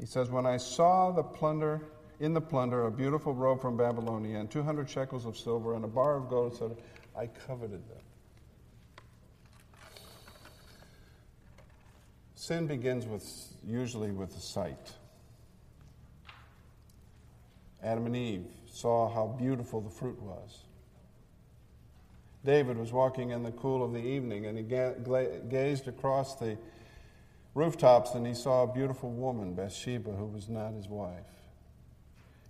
he 0.00 0.06
says, 0.06 0.28
When 0.28 0.44
I 0.44 0.56
saw 0.56 1.12
the 1.12 1.22
plunder 1.22 1.80
in 2.20 2.32
the 2.32 2.40
plunder 2.40 2.86
a 2.86 2.90
beautiful 2.90 3.34
robe 3.34 3.60
from 3.60 3.76
Babylonia 3.76 4.38
and 4.38 4.50
200 4.50 4.88
shekels 4.88 5.26
of 5.26 5.36
silver 5.36 5.74
and 5.74 5.84
a 5.84 5.88
bar 5.88 6.16
of 6.16 6.28
gold, 6.28 6.56
said, 6.56 6.76
I 7.16 7.26
coveted 7.26 7.82
them. 7.88 7.98
Sin 12.34 12.66
begins 12.66 13.06
with 13.06 13.26
usually 13.66 14.10
with 14.10 14.34
the 14.34 14.40
sight. 14.40 14.92
Adam 17.82 18.06
and 18.06 18.16
Eve 18.16 18.46
saw 18.70 19.08
how 19.12 19.26
beautiful 19.38 19.80
the 19.80 19.90
fruit 19.90 20.20
was. 20.20 20.64
David 22.44 22.76
was 22.76 22.92
walking 22.92 23.30
in 23.30 23.42
the 23.42 23.52
cool 23.52 23.82
of 23.82 23.92
the 23.92 23.98
evening 23.98 24.46
and 24.46 24.58
he 24.58 24.64
gazed 24.64 25.88
across 25.88 26.34
the 26.34 26.58
rooftops 27.54 28.14
and 28.14 28.26
he 28.26 28.34
saw 28.34 28.64
a 28.64 28.72
beautiful 28.72 29.10
woman, 29.10 29.54
Bathsheba, 29.54 30.10
who 30.10 30.26
was 30.26 30.48
not 30.48 30.72
his 30.74 30.88
wife. 30.88 31.43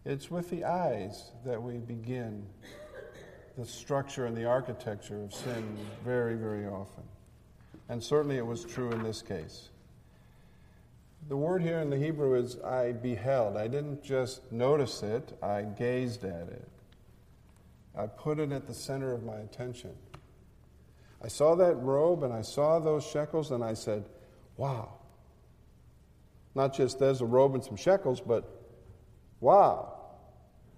It's 0.05 0.31
with 0.31 0.51
the 0.51 0.65
eyes 0.65 1.33
that 1.45 1.63
we 1.63 1.79
begin 1.79 2.45
the 3.57 3.65
structure 3.65 4.27
and 4.27 4.37
the 4.37 4.45
architecture 4.45 5.23
of 5.23 5.33
sin 5.33 5.77
very, 6.05 6.35
very 6.35 6.67
often. 6.67 7.05
And 7.89 8.03
certainly 8.03 8.37
it 8.37 8.47
was 8.47 8.65
true 8.65 8.91
in 8.91 9.03
this 9.03 9.23
case. 9.23 9.71
The 11.29 11.37
word 11.37 11.63
here 11.63 11.81
in 11.81 11.89
the 11.89 11.97
Hebrew 11.97 12.35
is 12.35 12.59
I 12.61 12.93
beheld. 12.93 13.57
I 13.57 13.69
didn't 13.69 14.03
just 14.03 14.51
notice 14.53 15.03
it, 15.03 15.39
I 15.43 15.63
gazed 15.63 16.25
at 16.25 16.49
it. 16.49 16.69
I 17.97 18.07
put 18.07 18.39
it 18.41 18.53
at 18.53 18.67
the 18.67 18.75
center 18.75 19.13
of 19.13 19.23
my 19.23 19.37
attention. 19.37 19.93
I 21.23 21.29
saw 21.29 21.55
that 21.55 21.77
robe 21.77 22.25
and 22.25 22.33
I 22.33 22.43
saw 22.43 22.79
those 22.79 23.07
shekels 23.07 23.53
and 23.53 23.65
I 23.65 23.73
said, 23.73 24.05
wow. 24.59 24.93
Not 26.55 26.75
just 26.75 26.99
there's 26.99 27.23
a 27.23 27.27
robe 27.27 27.55
and 27.55 27.65
some 27.65 27.77
shekels, 27.77 28.21
but 28.21 28.45
wow. 29.41 29.94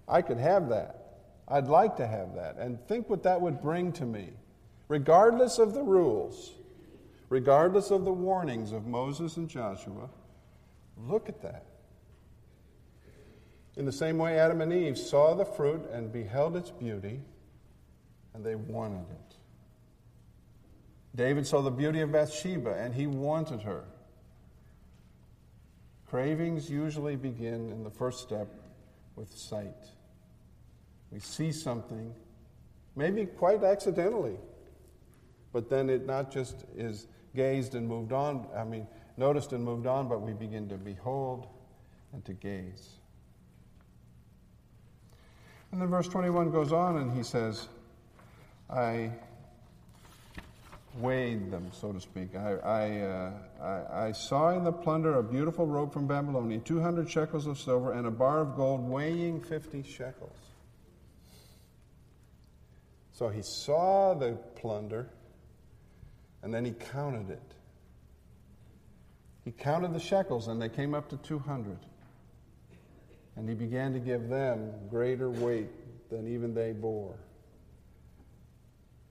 I 0.07 0.21
could 0.21 0.37
have 0.37 0.69
that. 0.69 1.03
I'd 1.47 1.67
like 1.67 1.95
to 1.97 2.07
have 2.07 2.35
that. 2.35 2.57
And 2.57 2.79
think 2.87 3.09
what 3.09 3.23
that 3.23 3.39
would 3.39 3.61
bring 3.61 3.91
to 3.93 4.05
me, 4.05 4.29
regardless 4.87 5.59
of 5.59 5.73
the 5.73 5.83
rules, 5.83 6.53
regardless 7.29 7.91
of 7.91 8.05
the 8.05 8.11
warnings 8.11 8.71
of 8.71 8.85
Moses 8.85 9.37
and 9.37 9.49
Joshua. 9.49 10.09
Look 10.97 11.29
at 11.29 11.41
that. 11.41 11.65
In 13.75 13.85
the 13.85 13.91
same 13.91 14.17
way, 14.17 14.39
Adam 14.39 14.61
and 14.61 14.73
Eve 14.73 14.97
saw 14.97 15.35
the 15.35 15.45
fruit 15.45 15.87
and 15.91 16.11
beheld 16.11 16.55
its 16.55 16.71
beauty, 16.71 17.21
and 18.33 18.43
they 18.43 18.55
wanted 18.55 19.05
it. 19.11 19.35
David 21.15 21.45
saw 21.45 21.61
the 21.61 21.71
beauty 21.71 22.01
of 22.01 22.11
Bathsheba, 22.11 22.73
and 22.73 22.93
he 22.93 23.07
wanted 23.07 23.61
her. 23.61 23.83
Cravings 26.07 26.69
usually 26.69 27.15
begin 27.15 27.71
in 27.71 27.83
the 27.83 27.89
first 27.89 28.21
step 28.21 28.47
with 29.15 29.35
sight. 29.35 29.75
We 31.11 31.19
see 31.19 31.51
something, 31.51 32.13
maybe 32.95 33.25
quite 33.25 33.63
accidentally, 33.63 34.37
but 35.53 35.69
then 35.69 35.89
it 35.89 36.05
not 36.05 36.31
just 36.31 36.65
is 36.75 37.07
gazed 37.35 37.75
and 37.75 37.87
moved 37.87 38.11
on, 38.11 38.47
I 38.55 38.63
mean, 38.63 38.87
noticed 39.15 39.53
and 39.53 39.63
moved 39.63 39.87
on, 39.87 40.07
but 40.07 40.21
we 40.21 40.33
begin 40.33 40.67
to 40.69 40.75
behold 40.75 41.47
and 42.13 42.23
to 42.25 42.33
gaze. 42.33 42.89
And 45.71 45.81
then 45.81 45.89
verse 45.89 46.07
21 46.07 46.51
goes 46.51 46.71
on 46.71 46.97
and 46.97 47.15
he 47.15 47.23
says, 47.23 47.67
I 48.69 49.11
weighed 50.99 51.51
them, 51.51 51.69
so 51.71 51.91
to 51.91 51.99
speak. 51.99 52.35
I, 52.35 52.53
I, 52.55 52.99
uh, 53.01 53.31
I, 53.61 54.07
I, 54.07 54.11
saw 54.11 54.49
in 54.57 54.63
the 54.63 54.71
plunder 54.71 55.19
a 55.19 55.23
beautiful 55.23 55.65
robe 55.65 55.93
from 55.93 56.07
Babylonia, 56.07 56.59
200 56.59 57.09
shekels 57.09 57.45
of 57.47 57.59
silver, 57.59 57.93
and 57.93 58.07
a 58.07 58.11
bar 58.11 58.39
of 58.39 58.55
gold 58.55 58.87
weighing 58.89 59.41
50 59.41 59.83
shekels. 59.83 60.46
So 63.17 63.29
he 63.29 63.41
saw 63.41 64.13
the 64.13 64.33
plunder 64.57 65.09
and 66.43 66.53
then 66.53 66.63
he 66.63 66.71
counted 66.71 67.31
it. 67.31 67.41
He 69.43 69.49
counted 69.49 69.95
the 69.95 69.99
shekels 69.99 70.49
and 70.49 70.61
they 70.61 70.69
came 70.69 70.93
up 70.93 71.09
to 71.09 71.17
200. 71.17 71.79
And 73.35 73.49
he 73.49 73.55
began 73.55 73.91
to 73.93 73.99
give 73.99 74.29
them 74.29 74.71
greater 74.91 75.31
weight 75.31 75.69
than 76.11 76.31
even 76.31 76.53
they 76.53 76.73
bore. 76.73 77.15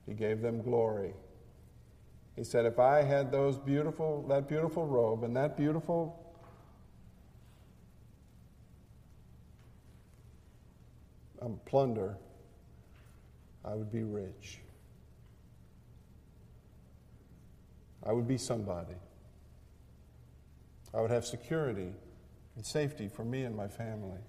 He 0.05 0.13
gave 0.13 0.41
them 0.41 0.61
glory. 0.61 1.13
He 2.37 2.45
said, 2.45 2.65
If 2.65 2.79
I 2.79 3.03
had 3.03 3.29
those 3.29 3.57
beautiful, 3.57 4.25
that 4.29 4.47
beautiful 4.47 4.87
robe 4.87 5.25
and 5.25 5.35
that 5.35 5.57
beautiful 5.57 6.33
um, 11.41 11.59
plunder, 11.65 12.15
I 13.67 13.75
would 13.75 13.91
be 13.91 14.03
rich. 14.03 14.59
I 18.05 18.13
would 18.13 18.27
be 18.27 18.37
somebody. 18.37 18.95
I 20.93 21.01
would 21.01 21.11
have 21.11 21.25
security 21.25 21.91
and 22.55 22.65
safety 22.65 23.09
for 23.09 23.25
me 23.25 23.43
and 23.43 23.55
my 23.55 23.67
family. 23.67 24.21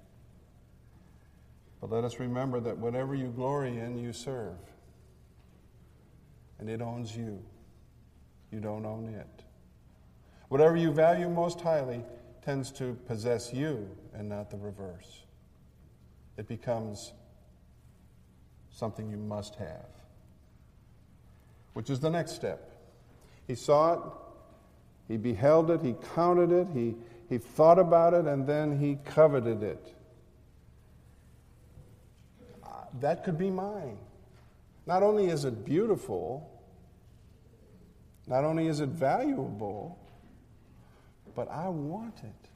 But 1.80 1.90
let 1.90 2.02
us 2.02 2.18
remember 2.18 2.59
that 2.61 2.76
whatever 2.76 3.14
you 3.14 3.28
glory 3.28 3.78
in, 3.78 3.97
you 3.97 4.12
serve. 4.12 4.59
And 6.59 6.68
it 6.68 6.83
owns 6.83 7.16
you. 7.16 7.40
You 8.50 8.59
don't 8.59 8.85
own 8.85 9.09
it. 9.09 9.45
Whatever 10.49 10.76
you 10.76 10.90
value 10.90 11.28
most 11.28 11.61
highly, 11.61 12.02
tends 12.42 12.73
to 12.73 12.95
possess 13.07 13.52
you 13.52 13.88
and 14.14 14.28
not 14.28 14.50
the 14.50 14.57
reverse. 14.57 15.23
It 16.37 16.49
becomes 16.49 17.12
something 18.79 19.11
you 19.11 19.17
must 19.17 19.57
have, 19.57 19.89
which 21.73 21.91
is 21.91 21.99
the 21.99 22.09
next 22.09 22.33
step. 22.33 22.71
He 23.49 23.57
saw 23.57 23.95
it, 23.95 24.01
he 25.09 25.17
beheld 25.17 25.73
it, 25.73 25.83
he 25.83 25.97
counted 26.15 26.53
it, 26.53 26.69
he, 26.73 26.95
he 27.29 27.39
thought 27.39 27.81
about 27.81 28.15
it, 28.15 28.27
and 28.27 28.47
then 28.47 28.79
he 28.79 28.99
coveted 29.05 29.65
it. 29.65 29.95
Uh, 32.63 32.69
that 33.01 33.25
could 33.25 33.37
be 33.37 33.51
mine. 33.51 33.99
Not 34.87 35.03
only 35.03 35.27
is 35.27 35.45
it 35.45 35.65
beautiful, 35.65 36.49
not 38.29 38.45
only 38.45 38.69
is 38.69 38.79
it 38.79 38.91
valuable, 38.91 39.99
but 41.35 41.51
I 41.51 41.69
want 41.69 42.15
it. 42.23 42.49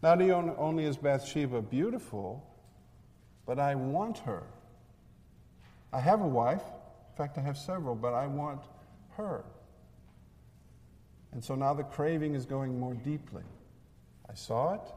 Not 0.00 0.20
only 0.20 0.84
is 0.84 0.96
Bathsheba 0.96 1.60
beautiful, 1.62 2.46
but 3.46 3.58
I 3.58 3.74
want 3.74 4.18
her. 4.18 4.42
I 5.92 6.00
have 6.00 6.20
a 6.20 6.26
wife. 6.26 6.62
In 6.62 7.16
fact, 7.16 7.38
I 7.38 7.40
have 7.42 7.56
several, 7.56 7.94
but 7.94 8.14
I 8.14 8.26
want 8.26 8.62
her. 9.16 9.44
And 11.32 11.42
so 11.42 11.54
now 11.54 11.74
the 11.74 11.82
craving 11.82 12.34
is 12.34 12.46
going 12.46 12.78
more 12.78 12.94
deeply. 12.94 13.42
I 14.28 14.34
saw 14.34 14.74
it, 14.74 14.92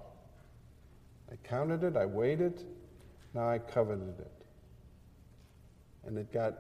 I 1.31 1.35
counted 1.47 1.83
it, 1.83 1.97
I 1.97 2.05
weighed 2.05 2.41
it, 2.41 2.63
now 3.33 3.49
I 3.49 3.59
coveted 3.59 4.19
it. 4.19 4.31
And 6.05 6.17
it 6.17 6.31
got 6.31 6.59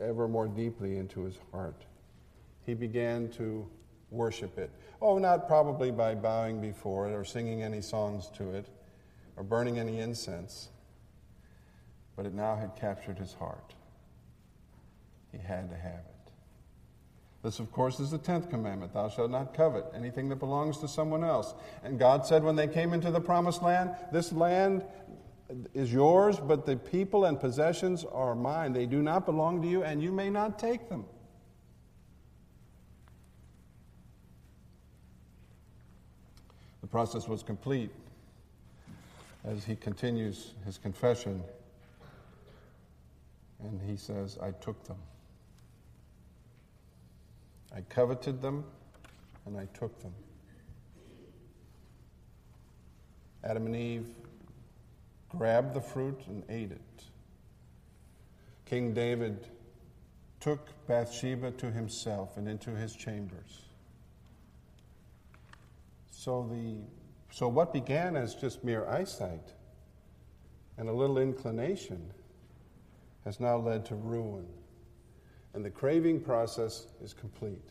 ever 0.00 0.26
more 0.26 0.48
deeply 0.48 0.96
into 0.96 1.22
his 1.22 1.38
heart. 1.52 1.84
He 2.66 2.74
began 2.74 3.28
to 3.30 3.66
worship 4.10 4.58
it. 4.58 4.70
Oh, 5.00 5.18
not 5.18 5.46
probably 5.46 5.90
by 5.90 6.14
bowing 6.14 6.60
before 6.60 7.08
it 7.08 7.12
or 7.12 7.24
singing 7.24 7.62
any 7.62 7.80
songs 7.80 8.30
to 8.36 8.50
it 8.50 8.66
or 9.42 9.44
burning 9.44 9.76
any 9.76 9.98
incense, 9.98 10.68
but 12.14 12.26
it 12.26 12.32
now 12.32 12.54
had 12.54 12.76
captured 12.76 13.18
his 13.18 13.32
heart. 13.34 13.74
He 15.32 15.38
had 15.38 15.68
to 15.68 15.76
have 15.76 15.94
it. 15.94 16.32
This, 17.42 17.58
of 17.58 17.72
course, 17.72 17.98
is 17.98 18.12
the 18.12 18.18
tenth 18.18 18.50
commandment 18.50 18.94
Thou 18.94 19.08
shalt 19.08 19.32
not 19.32 19.52
covet 19.52 19.86
anything 19.96 20.28
that 20.28 20.36
belongs 20.36 20.78
to 20.78 20.86
someone 20.86 21.24
else. 21.24 21.54
And 21.82 21.98
God 21.98 22.24
said 22.24 22.44
when 22.44 22.54
they 22.54 22.68
came 22.68 22.92
into 22.92 23.10
the 23.10 23.20
promised 23.20 23.64
land, 23.64 23.96
This 24.12 24.32
land 24.32 24.84
is 25.74 25.92
yours, 25.92 26.38
but 26.38 26.64
the 26.64 26.76
people 26.76 27.24
and 27.24 27.40
possessions 27.40 28.04
are 28.04 28.36
mine. 28.36 28.72
They 28.72 28.86
do 28.86 29.02
not 29.02 29.26
belong 29.26 29.60
to 29.62 29.66
you, 29.66 29.82
and 29.82 30.00
you 30.00 30.12
may 30.12 30.30
not 30.30 30.56
take 30.56 30.88
them. 30.88 31.04
The 36.80 36.86
process 36.86 37.26
was 37.26 37.42
complete 37.42 37.90
as 39.44 39.64
he 39.64 39.76
continues 39.76 40.54
his 40.64 40.78
confession. 40.78 41.42
And 43.62 43.80
he 43.80 43.96
says, 43.96 44.38
I 44.42 44.50
took 44.50 44.84
them. 44.84 44.98
I 47.74 47.80
coveted 47.82 48.42
them, 48.42 48.64
and 49.46 49.56
I 49.56 49.66
took 49.72 49.98
them. 50.02 50.12
Adam 53.44 53.66
and 53.66 53.76
Eve 53.76 54.08
grabbed 55.28 55.74
the 55.74 55.80
fruit 55.80 56.20
and 56.28 56.44
ate 56.48 56.70
it. 56.70 57.04
King 58.66 58.92
David 58.92 59.48
took 60.40 60.68
Bathsheba 60.86 61.50
to 61.52 61.70
himself 61.70 62.36
and 62.36 62.48
into 62.48 62.70
his 62.70 62.94
chambers. 62.94 63.62
So, 66.10 66.48
the, 66.50 66.76
so 67.32 67.48
what 67.48 67.72
began 67.72 68.14
as 68.14 68.34
just 68.34 68.62
mere 68.62 68.86
eyesight 68.86 69.54
and 70.76 70.86
a 70.86 70.92
little 70.92 71.16
inclination 71.16 72.12
has 73.24 73.40
now 73.40 73.56
led 73.56 73.86
to 73.86 73.94
ruin. 73.94 74.46
And 75.54 75.64
the 75.64 75.70
craving 75.70 76.20
process 76.20 76.86
is 77.02 77.14
complete. 77.14 77.70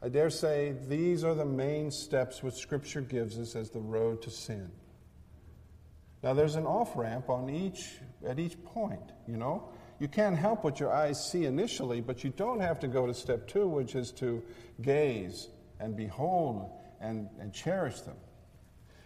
I 0.00 0.08
dare 0.08 0.30
say 0.30 0.76
these 0.86 1.24
are 1.24 1.34
the 1.34 1.44
main 1.44 1.90
steps 1.90 2.40
which 2.40 2.54
Scripture 2.54 3.00
gives 3.00 3.40
us 3.40 3.56
as 3.56 3.70
the 3.70 3.80
road 3.80 4.22
to 4.22 4.30
sin. 4.30 4.70
Now, 6.22 6.32
there's 6.32 6.54
an 6.54 6.66
off 6.66 6.96
ramp 6.96 7.28
on 7.30 7.50
each, 7.50 7.96
at 8.24 8.38
each 8.38 8.62
point, 8.64 9.12
you 9.26 9.36
know. 9.36 9.68
You 9.98 10.06
can't 10.06 10.36
help 10.36 10.62
what 10.62 10.78
your 10.78 10.92
eyes 10.92 11.28
see 11.28 11.44
initially, 11.44 12.00
but 12.00 12.22
you 12.22 12.30
don't 12.30 12.60
have 12.60 12.78
to 12.80 12.88
go 12.88 13.04
to 13.04 13.14
step 13.14 13.48
two, 13.48 13.66
which 13.66 13.96
is 13.96 14.12
to 14.12 14.42
gaze 14.80 15.48
and 15.80 15.96
behold 15.96 16.70
and, 17.00 17.28
and 17.40 17.52
cherish 17.52 18.00
them. 18.00 18.16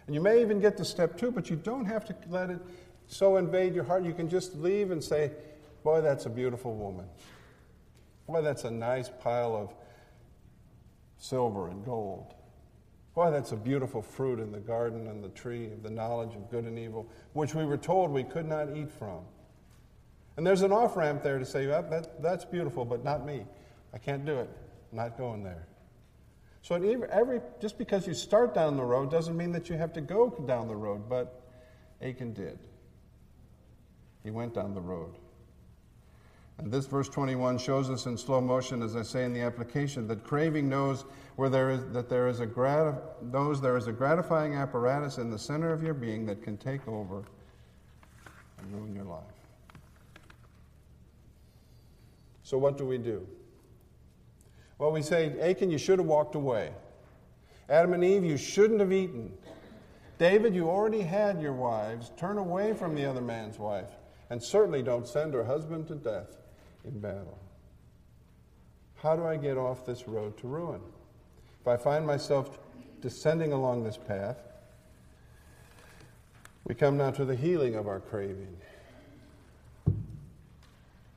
And 0.05 0.15
you 0.15 0.21
may 0.21 0.41
even 0.41 0.59
get 0.59 0.77
to 0.77 0.85
step 0.85 1.17
two, 1.17 1.31
but 1.31 1.49
you 1.49 1.55
don't 1.55 1.85
have 1.85 2.05
to 2.05 2.15
let 2.29 2.49
it 2.49 2.59
so 3.07 3.37
invade 3.37 3.73
your 3.73 3.83
heart. 3.83 4.03
You 4.03 4.13
can 4.13 4.29
just 4.29 4.55
leave 4.55 4.91
and 4.91 5.03
say, 5.03 5.31
Boy, 5.83 6.01
that's 6.01 6.25
a 6.25 6.29
beautiful 6.29 6.75
woman. 6.75 7.05
Boy, 8.27 8.41
that's 8.41 8.63
a 8.63 8.71
nice 8.71 9.09
pile 9.09 9.55
of 9.55 9.73
silver 11.17 11.67
and 11.69 11.83
gold. 11.85 12.33
Boy, 13.15 13.31
that's 13.31 13.51
a 13.51 13.57
beautiful 13.57 14.01
fruit 14.01 14.39
in 14.39 14.51
the 14.51 14.59
garden 14.59 15.07
and 15.07 15.23
the 15.23 15.29
tree 15.29 15.67
of 15.67 15.83
the 15.83 15.89
knowledge 15.89 16.35
of 16.35 16.49
good 16.49 16.63
and 16.63 16.79
evil, 16.79 17.07
which 17.33 17.53
we 17.53 17.65
were 17.65 17.77
told 17.77 18.11
we 18.11 18.23
could 18.23 18.47
not 18.47 18.75
eat 18.75 18.91
from. 18.91 19.19
And 20.35 20.47
there's 20.47 20.63
an 20.63 20.71
off 20.71 20.95
ramp 20.97 21.21
there 21.21 21.37
to 21.37 21.45
say, 21.45 21.65
that, 21.67 22.21
that's 22.21 22.43
beautiful, 22.43 22.85
but 22.85 23.03
not 23.03 23.25
me. 23.25 23.45
I 23.93 23.99
can't 23.99 24.25
do 24.25 24.39
it. 24.39 24.49
I'm 24.91 24.97
not 24.97 25.17
going 25.17 25.43
there. 25.43 25.67
So 26.63 26.75
every, 26.75 27.41
just 27.61 27.77
because 27.77 28.07
you 28.07 28.13
start 28.13 28.55
down 28.55 28.77
the 28.77 28.85
road 28.85 29.11
doesn't 29.11 29.35
mean 29.35 29.51
that 29.51 29.69
you 29.69 29.75
have 29.75 29.91
to 29.93 30.01
go 30.01 30.29
down 30.47 30.69
the 30.69 30.75
road, 30.75 31.09
but 31.09 31.43
Achan 32.01 32.33
did. 32.33 32.57
He 34.23 34.31
went 34.31 34.53
down 34.53 34.73
the 34.73 34.81
road. 34.81 35.13
And 36.57 36.71
this 36.71 36.85
verse 36.85 37.09
21 37.09 37.57
shows 37.57 37.89
us 37.89 38.05
in 38.05 38.17
slow 38.17 38.39
motion, 38.39 38.81
as 38.81 38.95
I 38.95 39.01
say 39.01 39.25
in 39.25 39.33
the 39.33 39.41
application, 39.41 40.07
that 40.07 40.23
craving 40.23 40.69
knows 40.69 41.03
where 41.35 41.49
there 41.49 41.69
is 41.69 41.81
that 41.91 42.07
there 42.07 42.29
is 42.29 42.39
a 42.39 42.47
gratif- 42.47 43.01
knows 43.21 43.59
there 43.59 43.75
is 43.75 43.87
a 43.87 43.91
gratifying 43.91 44.55
apparatus 44.55 45.17
in 45.17 45.31
the 45.31 45.39
center 45.39 45.73
of 45.73 45.83
your 45.83 45.95
being 45.95 46.25
that 46.27 46.41
can 46.43 46.55
take 46.55 46.87
over 46.87 47.23
and 48.59 48.73
ruin 48.73 48.95
your 48.95 49.03
life. 49.03 49.23
So 52.43 52.57
what 52.57 52.77
do 52.77 52.85
we 52.85 52.99
do? 52.99 53.27
Well, 54.77 54.91
we 54.91 55.01
say, 55.01 55.39
Achan, 55.39 55.71
you 55.71 55.77
should 55.77 55.99
have 55.99 56.07
walked 56.07 56.35
away. 56.35 56.71
Adam 57.69 57.93
and 57.93 58.03
Eve, 58.03 58.23
you 58.23 58.37
shouldn't 58.37 58.79
have 58.79 58.91
eaten. 58.91 59.31
David, 60.17 60.53
you 60.53 60.69
already 60.69 61.01
had 61.01 61.41
your 61.41 61.53
wives. 61.53 62.11
Turn 62.17 62.37
away 62.37 62.73
from 62.73 62.95
the 62.95 63.05
other 63.05 63.21
man's 63.21 63.57
wife. 63.57 63.89
And 64.29 64.43
certainly 64.43 64.81
don't 64.81 65.07
send 65.07 65.33
her 65.33 65.43
husband 65.43 65.87
to 65.87 65.95
death 65.95 66.37
in 66.85 66.99
battle. 66.99 67.39
How 68.95 69.15
do 69.15 69.25
I 69.25 69.35
get 69.35 69.57
off 69.57 69.85
this 69.85 70.07
road 70.07 70.37
to 70.39 70.47
ruin? 70.47 70.81
If 71.61 71.67
I 71.67 71.77
find 71.77 72.05
myself 72.05 72.57
descending 73.01 73.51
along 73.51 73.83
this 73.83 73.97
path, 73.97 74.37
we 76.65 76.73
come 76.75 76.97
now 76.97 77.11
to 77.11 77.25
the 77.25 77.35
healing 77.35 77.75
of 77.75 77.87
our 77.87 77.99
craving. 77.99 78.55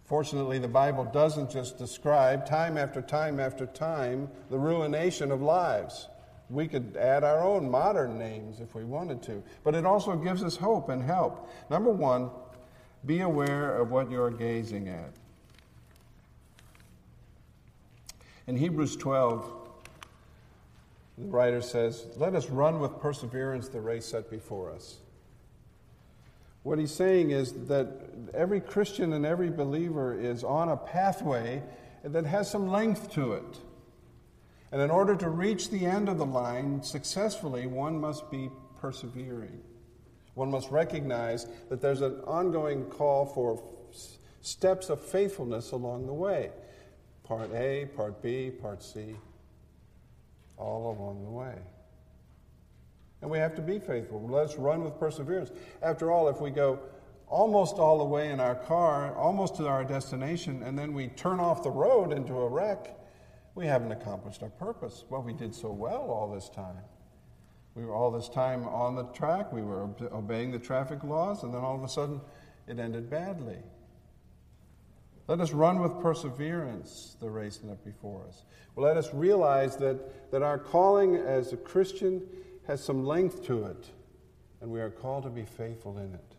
Fortunately, 0.06 0.60
the 0.60 0.68
Bible 0.68 1.04
doesn't 1.04 1.50
just 1.50 1.78
describe 1.78 2.46
time 2.46 2.78
after 2.78 3.02
time 3.02 3.40
after 3.40 3.66
time 3.66 4.28
the 4.50 4.58
ruination 4.58 5.32
of 5.32 5.42
lives. 5.42 6.08
We 6.48 6.68
could 6.68 6.96
add 6.96 7.24
our 7.24 7.42
own 7.42 7.68
modern 7.68 8.16
names 8.16 8.60
if 8.60 8.76
we 8.76 8.84
wanted 8.84 9.20
to, 9.24 9.42
but 9.64 9.74
it 9.74 9.84
also 9.84 10.14
gives 10.14 10.44
us 10.44 10.56
hope 10.56 10.90
and 10.90 11.02
help. 11.02 11.50
Number 11.70 11.90
one, 11.90 12.30
be 13.04 13.20
aware 13.20 13.76
of 13.76 13.90
what 13.90 14.08
you're 14.08 14.30
gazing 14.30 14.88
at. 14.88 15.10
In 18.46 18.56
Hebrews 18.56 18.94
12, 18.94 19.50
the 21.18 21.26
writer 21.26 21.60
says, 21.60 22.06
Let 22.16 22.36
us 22.36 22.48
run 22.48 22.78
with 22.78 23.00
perseverance 23.00 23.68
the 23.68 23.80
race 23.80 24.06
set 24.06 24.30
before 24.30 24.70
us. 24.70 24.98
What 26.66 26.80
he's 26.80 26.92
saying 26.92 27.30
is 27.30 27.52
that 27.68 27.86
every 28.34 28.60
Christian 28.60 29.12
and 29.12 29.24
every 29.24 29.50
believer 29.50 30.18
is 30.18 30.42
on 30.42 30.68
a 30.68 30.76
pathway 30.76 31.62
that 32.02 32.26
has 32.26 32.50
some 32.50 32.66
length 32.66 33.12
to 33.12 33.34
it. 33.34 33.60
And 34.72 34.82
in 34.82 34.90
order 34.90 35.14
to 35.14 35.28
reach 35.28 35.70
the 35.70 35.86
end 35.86 36.08
of 36.08 36.18
the 36.18 36.26
line 36.26 36.82
successfully, 36.82 37.68
one 37.68 38.00
must 38.00 38.32
be 38.32 38.50
persevering. 38.80 39.62
One 40.34 40.50
must 40.50 40.72
recognize 40.72 41.46
that 41.68 41.80
there's 41.80 42.02
an 42.02 42.20
ongoing 42.26 42.86
call 42.86 43.26
for 43.26 43.62
steps 44.40 44.90
of 44.90 45.00
faithfulness 45.00 45.70
along 45.70 46.06
the 46.06 46.14
way. 46.14 46.50
Part 47.22 47.54
A, 47.54 47.84
Part 47.94 48.20
B, 48.20 48.50
Part 48.50 48.82
C, 48.82 49.14
all 50.56 50.96
along 50.98 51.22
the 51.22 51.30
way. 51.30 51.54
And 53.26 53.32
we 53.32 53.38
have 53.38 53.56
to 53.56 53.60
be 53.60 53.80
faithful. 53.80 54.24
Let's 54.24 54.54
run 54.54 54.84
with 54.84 55.00
perseverance. 55.00 55.50
After 55.82 56.12
all, 56.12 56.28
if 56.28 56.40
we 56.40 56.52
go 56.52 56.78
almost 57.26 57.74
all 57.74 57.98
the 57.98 58.04
way 58.04 58.30
in 58.30 58.38
our 58.38 58.54
car, 58.54 59.16
almost 59.16 59.56
to 59.56 59.66
our 59.66 59.82
destination, 59.82 60.62
and 60.62 60.78
then 60.78 60.94
we 60.94 61.08
turn 61.08 61.40
off 61.40 61.64
the 61.64 61.70
road 61.72 62.12
into 62.12 62.34
a 62.34 62.48
wreck, 62.48 62.96
we 63.56 63.66
haven't 63.66 63.90
accomplished 63.90 64.44
our 64.44 64.50
purpose. 64.50 65.02
Well, 65.10 65.22
we 65.22 65.32
did 65.32 65.56
so 65.56 65.72
well 65.72 66.02
all 66.02 66.32
this 66.32 66.48
time. 66.48 66.84
We 67.74 67.84
were 67.84 67.96
all 67.96 68.12
this 68.12 68.28
time 68.28 68.62
on 68.68 68.94
the 68.94 69.02
track, 69.06 69.52
we 69.52 69.62
were 69.62 69.90
obeying 70.12 70.52
the 70.52 70.60
traffic 70.60 71.02
laws, 71.02 71.42
and 71.42 71.52
then 71.52 71.62
all 71.62 71.74
of 71.74 71.82
a 71.82 71.88
sudden 71.88 72.20
it 72.68 72.78
ended 72.78 73.10
badly. 73.10 73.58
Let 75.26 75.40
us 75.40 75.50
run 75.50 75.80
with 75.80 76.00
perseverance 76.00 77.16
the 77.18 77.28
race 77.28 77.58
set 77.60 77.84
before 77.84 78.22
us. 78.28 78.44
Well, 78.76 78.86
let 78.86 78.96
us 78.96 79.12
realize 79.12 79.76
that, 79.78 80.30
that 80.30 80.42
our 80.42 80.58
calling 80.58 81.16
as 81.16 81.52
a 81.52 81.56
Christian 81.56 82.22
has 82.66 82.82
some 82.82 83.04
length 83.04 83.44
to 83.46 83.64
it, 83.64 83.90
and 84.60 84.70
we 84.70 84.80
are 84.80 84.90
called 84.90 85.24
to 85.24 85.30
be 85.30 85.44
faithful 85.44 85.98
in 85.98 86.14
it. 86.14 86.34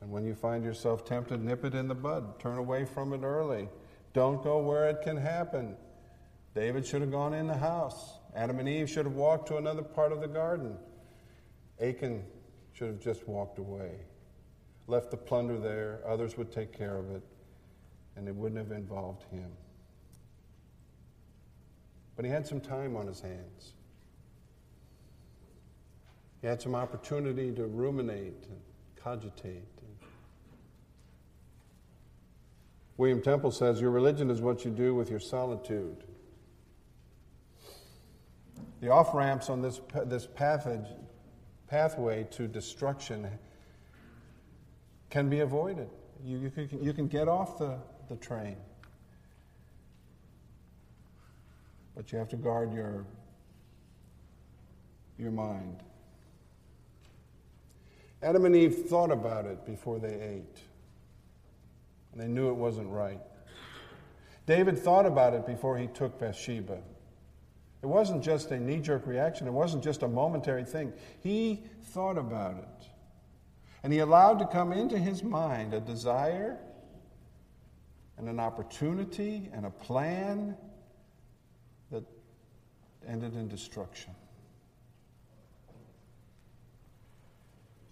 And 0.00 0.10
when 0.10 0.24
you 0.24 0.34
find 0.34 0.64
yourself 0.64 1.04
tempted, 1.04 1.42
nip 1.42 1.64
it 1.64 1.74
in 1.74 1.88
the 1.88 1.94
bud. 1.94 2.38
Turn 2.38 2.58
away 2.58 2.84
from 2.84 3.12
it 3.12 3.22
early. 3.22 3.68
Don't 4.12 4.42
go 4.42 4.58
where 4.58 4.88
it 4.88 5.02
can 5.02 5.16
happen. 5.16 5.76
David 6.54 6.86
should 6.86 7.00
have 7.00 7.10
gone 7.10 7.34
in 7.34 7.46
the 7.46 7.56
house. 7.56 8.18
Adam 8.34 8.58
and 8.58 8.68
Eve 8.68 8.88
should 8.88 9.04
have 9.04 9.14
walked 9.14 9.48
to 9.48 9.56
another 9.56 9.82
part 9.82 10.12
of 10.12 10.20
the 10.20 10.28
garden. 10.28 10.76
Achan 11.80 12.24
should 12.72 12.88
have 12.88 13.00
just 13.00 13.26
walked 13.28 13.58
away, 13.58 13.92
left 14.86 15.10
the 15.10 15.16
plunder 15.16 15.58
there. 15.58 16.00
Others 16.06 16.36
would 16.36 16.52
take 16.52 16.72
care 16.72 16.96
of 16.96 17.10
it, 17.10 17.22
and 18.16 18.28
it 18.28 18.34
wouldn't 18.34 18.58
have 18.58 18.76
involved 18.76 19.24
him. 19.30 19.50
But 22.18 22.24
he 22.24 22.32
had 22.32 22.48
some 22.48 22.60
time 22.60 22.96
on 22.96 23.06
his 23.06 23.20
hands. 23.20 23.74
He 26.40 26.48
had 26.48 26.60
some 26.60 26.74
opportunity 26.74 27.52
to 27.52 27.66
ruminate 27.66 28.44
and 28.50 28.60
cogitate. 28.96 29.62
William 32.96 33.22
Temple 33.22 33.52
says, 33.52 33.80
Your 33.80 33.92
religion 33.92 34.32
is 34.32 34.40
what 34.40 34.64
you 34.64 34.72
do 34.72 34.96
with 34.96 35.08
your 35.10 35.20
solitude. 35.20 36.02
The 38.80 38.90
off 38.90 39.14
ramps 39.14 39.48
on 39.48 39.62
this, 39.62 39.80
this 40.06 40.26
passage, 40.26 40.86
pathway 41.68 42.26
to 42.32 42.48
destruction 42.48 43.28
can 45.08 45.30
be 45.30 45.38
avoided. 45.38 45.88
You, 46.24 46.38
you, 46.38 46.50
can, 46.50 46.82
you 46.82 46.92
can 46.92 47.06
get 47.06 47.28
off 47.28 47.58
the, 47.58 47.78
the 48.08 48.16
train. 48.16 48.56
But 51.98 52.12
you 52.12 52.18
have 52.18 52.28
to 52.28 52.36
guard 52.36 52.72
your, 52.72 53.04
your 55.18 55.32
mind. 55.32 55.82
Adam 58.22 58.44
and 58.44 58.54
Eve 58.54 58.86
thought 58.88 59.10
about 59.10 59.46
it 59.46 59.66
before 59.66 59.98
they 59.98 60.14
ate, 60.14 60.60
and 62.12 62.20
they 62.20 62.28
knew 62.28 62.50
it 62.50 62.54
wasn't 62.54 62.88
right. 62.88 63.18
David 64.46 64.78
thought 64.78 65.06
about 65.06 65.34
it 65.34 65.44
before 65.44 65.76
he 65.76 65.88
took 65.88 66.20
Bathsheba. 66.20 66.78
It 67.82 67.86
wasn't 67.86 68.22
just 68.22 68.52
a 68.52 68.60
knee 68.60 68.78
jerk 68.78 69.04
reaction, 69.04 69.48
it 69.48 69.52
wasn't 69.52 69.82
just 69.82 70.04
a 70.04 70.08
momentary 70.08 70.62
thing. 70.62 70.92
He 71.20 71.64
thought 71.82 72.16
about 72.16 72.58
it. 72.58 72.88
And 73.82 73.92
he 73.92 73.98
allowed 73.98 74.38
to 74.38 74.46
come 74.46 74.72
into 74.72 74.98
his 74.98 75.24
mind 75.24 75.74
a 75.74 75.80
desire 75.80 76.58
and 78.16 78.28
an 78.28 78.38
opportunity 78.38 79.50
and 79.52 79.66
a 79.66 79.70
plan 79.70 80.56
ended 83.08 83.34
in 83.34 83.48
destruction. 83.48 84.14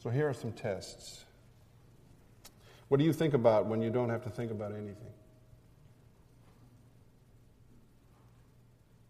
So 0.03 0.11
here 0.11 0.29
are 0.29 0.35
some 0.35 0.53
tests. 0.53 1.25
What 2.89 2.99
do 2.99 3.05
you 3.05 3.13
think 3.13 3.35
about 3.35 3.67
when 3.67 3.81
you 3.81 3.91
don't 3.91 4.11
have 4.11 4.23
to 4.25 4.31
think 4.31 4.53
about 4.53 4.73
anything? 4.73 5.13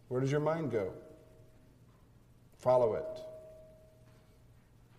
Where 0.07 0.21
does 0.21 0.31
your 0.31 0.39
mind 0.39 0.71
go? 0.71 0.93
Follow 2.57 2.95
it. 2.95 3.21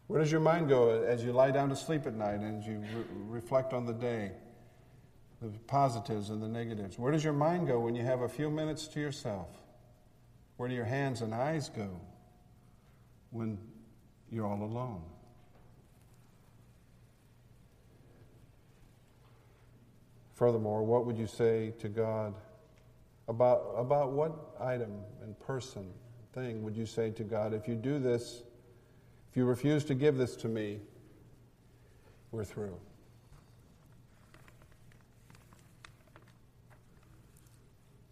Where 0.06 0.20
does 0.20 0.30
your 0.30 0.40
mind 0.40 0.68
go 0.68 1.02
as 1.02 1.24
you 1.24 1.32
lie 1.32 1.50
down 1.50 1.68
to 1.70 1.76
sleep 1.76 2.06
at 2.06 2.14
night 2.14 2.40
and 2.40 2.64
you 2.64 2.78
re- 2.78 3.04
reflect 3.28 3.72
on 3.72 3.84
the 3.84 3.92
day, 3.92 4.32
the 5.42 5.48
positives 5.66 6.30
and 6.30 6.42
the 6.42 6.48
negatives? 6.48 6.98
Where 6.98 7.12
does 7.12 7.24
your 7.24 7.32
mind 7.32 7.66
go 7.66 7.80
when 7.80 7.94
you 7.94 8.04
have 8.04 8.20
a 8.20 8.28
few 8.28 8.50
minutes 8.50 8.86
to 8.88 9.00
yourself? 9.00 9.48
Where 10.58 10.68
do 10.68 10.74
your 10.74 10.84
hands 10.84 11.22
and 11.22 11.32
eyes 11.32 11.68
go 11.68 11.88
when 13.30 13.58
you're 14.28 14.44
all 14.44 14.62
alone? 14.62 15.02
Furthermore, 20.34 20.82
what 20.82 21.06
would 21.06 21.16
you 21.16 21.28
say 21.28 21.72
to 21.78 21.88
God 21.88 22.34
about, 23.28 23.72
about 23.76 24.10
what 24.10 24.56
item 24.60 24.90
and 25.22 25.38
person, 25.38 25.88
thing 26.32 26.62
would 26.64 26.76
you 26.76 26.86
say 26.86 27.10
to 27.12 27.22
God, 27.22 27.54
if 27.54 27.68
you 27.68 27.76
do 27.76 28.00
this, 28.00 28.42
if 29.30 29.36
you 29.36 29.44
refuse 29.44 29.84
to 29.84 29.94
give 29.94 30.16
this 30.16 30.34
to 30.36 30.48
me, 30.48 30.80
we're 32.32 32.44
through? 32.44 32.76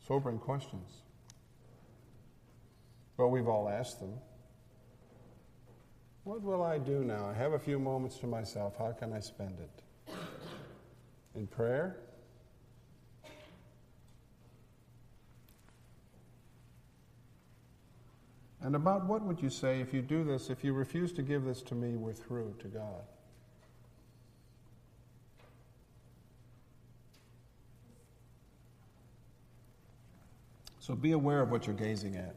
Sobering 0.07 0.39
questions. 0.39 1.06
Well, 3.17 3.31
we've 3.31 3.49
all 3.49 3.69
asked 3.69 4.01
them. 4.01 4.13
What 6.25 6.43
will 6.43 6.63
I 6.63 6.79
do 6.79 7.05
now? 7.05 7.29
I 7.29 7.35
have 7.35 7.53
a 7.53 7.59
few 7.59 7.79
moments 7.79 8.19
to 8.19 8.27
myself. 8.27 8.77
How 8.77 8.93
can 8.93 9.13
I 9.13 9.21
spend 9.21 9.59
it? 9.61 10.13
In 11.35 11.47
prayer? 11.47 11.97
And 18.61 18.75
about 18.75 19.07
what 19.07 19.23
would 19.23 19.41
you 19.41 19.51
say 19.51 19.81
if 19.81 19.95
you 19.95 20.03
do 20.03 20.25
this, 20.25 20.51
if 20.51 20.65
you 20.65 20.73
refuse 20.73 21.13
to 21.13 21.23
give 21.23 21.45
this 21.45 21.63
to 21.63 21.75
me, 21.75 21.97
we're 21.97 22.13
through 22.13 22.57
to 22.59 22.67
God? 22.67 23.05
So 30.81 30.95
be 30.95 31.13
aware 31.13 31.43
of 31.43 31.51
what 31.51 31.67
you're 31.67 31.77
gazing 31.77 32.17
at. 32.17 32.35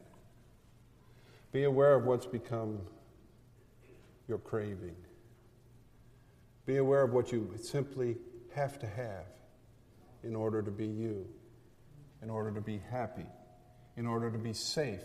Be 1.52 1.64
aware 1.64 1.94
of 1.94 2.04
what's 2.04 2.26
become 2.26 2.80
your 4.28 4.38
craving. 4.38 4.96
Be 6.66 6.76
aware 6.76 7.02
of 7.02 7.12
what 7.12 7.32
you 7.32 7.52
simply 7.60 8.16
have 8.54 8.78
to 8.78 8.86
have 8.86 9.26
in 10.22 10.36
order 10.36 10.62
to 10.62 10.70
be 10.70 10.86
you, 10.86 11.26
in 12.22 12.30
order 12.30 12.52
to 12.52 12.60
be 12.60 12.80
happy, 12.90 13.26
in 13.96 14.06
order 14.06 14.30
to 14.30 14.38
be 14.38 14.52
safe 14.52 15.02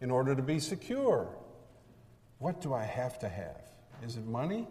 in 0.00 0.10
order 0.10 0.34
to 0.34 0.42
be 0.42 0.58
secure. 0.58 1.28
What 2.38 2.60
do 2.60 2.72
I 2.72 2.84
have 2.84 3.18
to 3.20 3.28
have? 3.28 3.62
Is 4.02 4.16
it 4.16 4.26
money? 4.26 4.66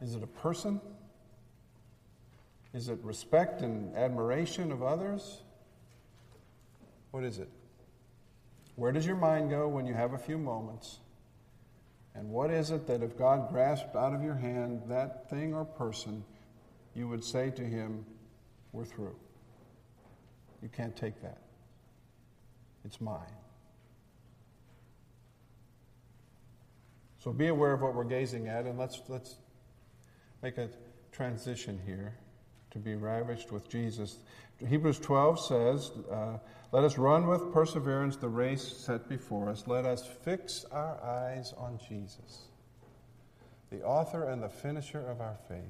Is 0.00 0.14
it 0.14 0.22
a 0.22 0.28
person? 0.28 0.80
Is 2.72 2.88
it 2.88 2.98
respect 3.02 3.62
and 3.62 3.96
admiration 3.96 4.70
of 4.70 4.82
others? 4.82 5.42
What 7.10 7.24
is 7.24 7.38
it? 7.38 7.48
Where 8.78 8.92
does 8.92 9.04
your 9.04 9.16
mind 9.16 9.50
go 9.50 9.66
when 9.66 9.86
you 9.86 9.94
have 9.94 10.12
a 10.12 10.18
few 10.18 10.38
moments? 10.38 11.00
And 12.14 12.28
what 12.30 12.52
is 12.52 12.70
it 12.70 12.86
that 12.86 13.02
if 13.02 13.18
God 13.18 13.48
grasped 13.50 13.96
out 13.96 14.14
of 14.14 14.22
your 14.22 14.36
hand 14.36 14.82
that 14.86 15.28
thing 15.28 15.52
or 15.52 15.64
person, 15.64 16.22
you 16.94 17.08
would 17.08 17.24
say 17.24 17.50
to 17.50 17.62
him, 17.62 18.06
We're 18.70 18.84
through? 18.84 19.16
You 20.62 20.68
can't 20.68 20.96
take 20.96 21.20
that. 21.22 21.38
It's 22.84 23.00
mine. 23.00 23.34
So 27.18 27.32
be 27.32 27.48
aware 27.48 27.72
of 27.72 27.80
what 27.80 27.96
we're 27.96 28.04
gazing 28.04 28.46
at, 28.46 28.64
and 28.64 28.78
let's, 28.78 29.02
let's 29.08 29.38
make 30.40 30.56
a 30.56 30.68
transition 31.10 31.80
here 31.84 32.14
to 32.70 32.78
be 32.78 32.94
ravished 32.94 33.50
with 33.50 33.68
Jesus. 33.68 34.18
Hebrews 34.66 34.98
12 34.98 35.40
says, 35.40 35.90
uh, 36.10 36.38
Let 36.72 36.84
us 36.84 36.98
run 36.98 37.26
with 37.26 37.52
perseverance 37.52 38.16
the 38.16 38.28
race 38.28 38.62
set 38.62 39.08
before 39.08 39.48
us. 39.48 39.64
Let 39.66 39.84
us 39.84 40.06
fix 40.24 40.64
our 40.72 41.02
eyes 41.02 41.54
on 41.56 41.78
Jesus, 41.88 42.48
the 43.70 43.82
author 43.82 44.24
and 44.24 44.42
the 44.42 44.48
finisher 44.48 45.00
of 45.08 45.20
our 45.20 45.36
faith. 45.48 45.60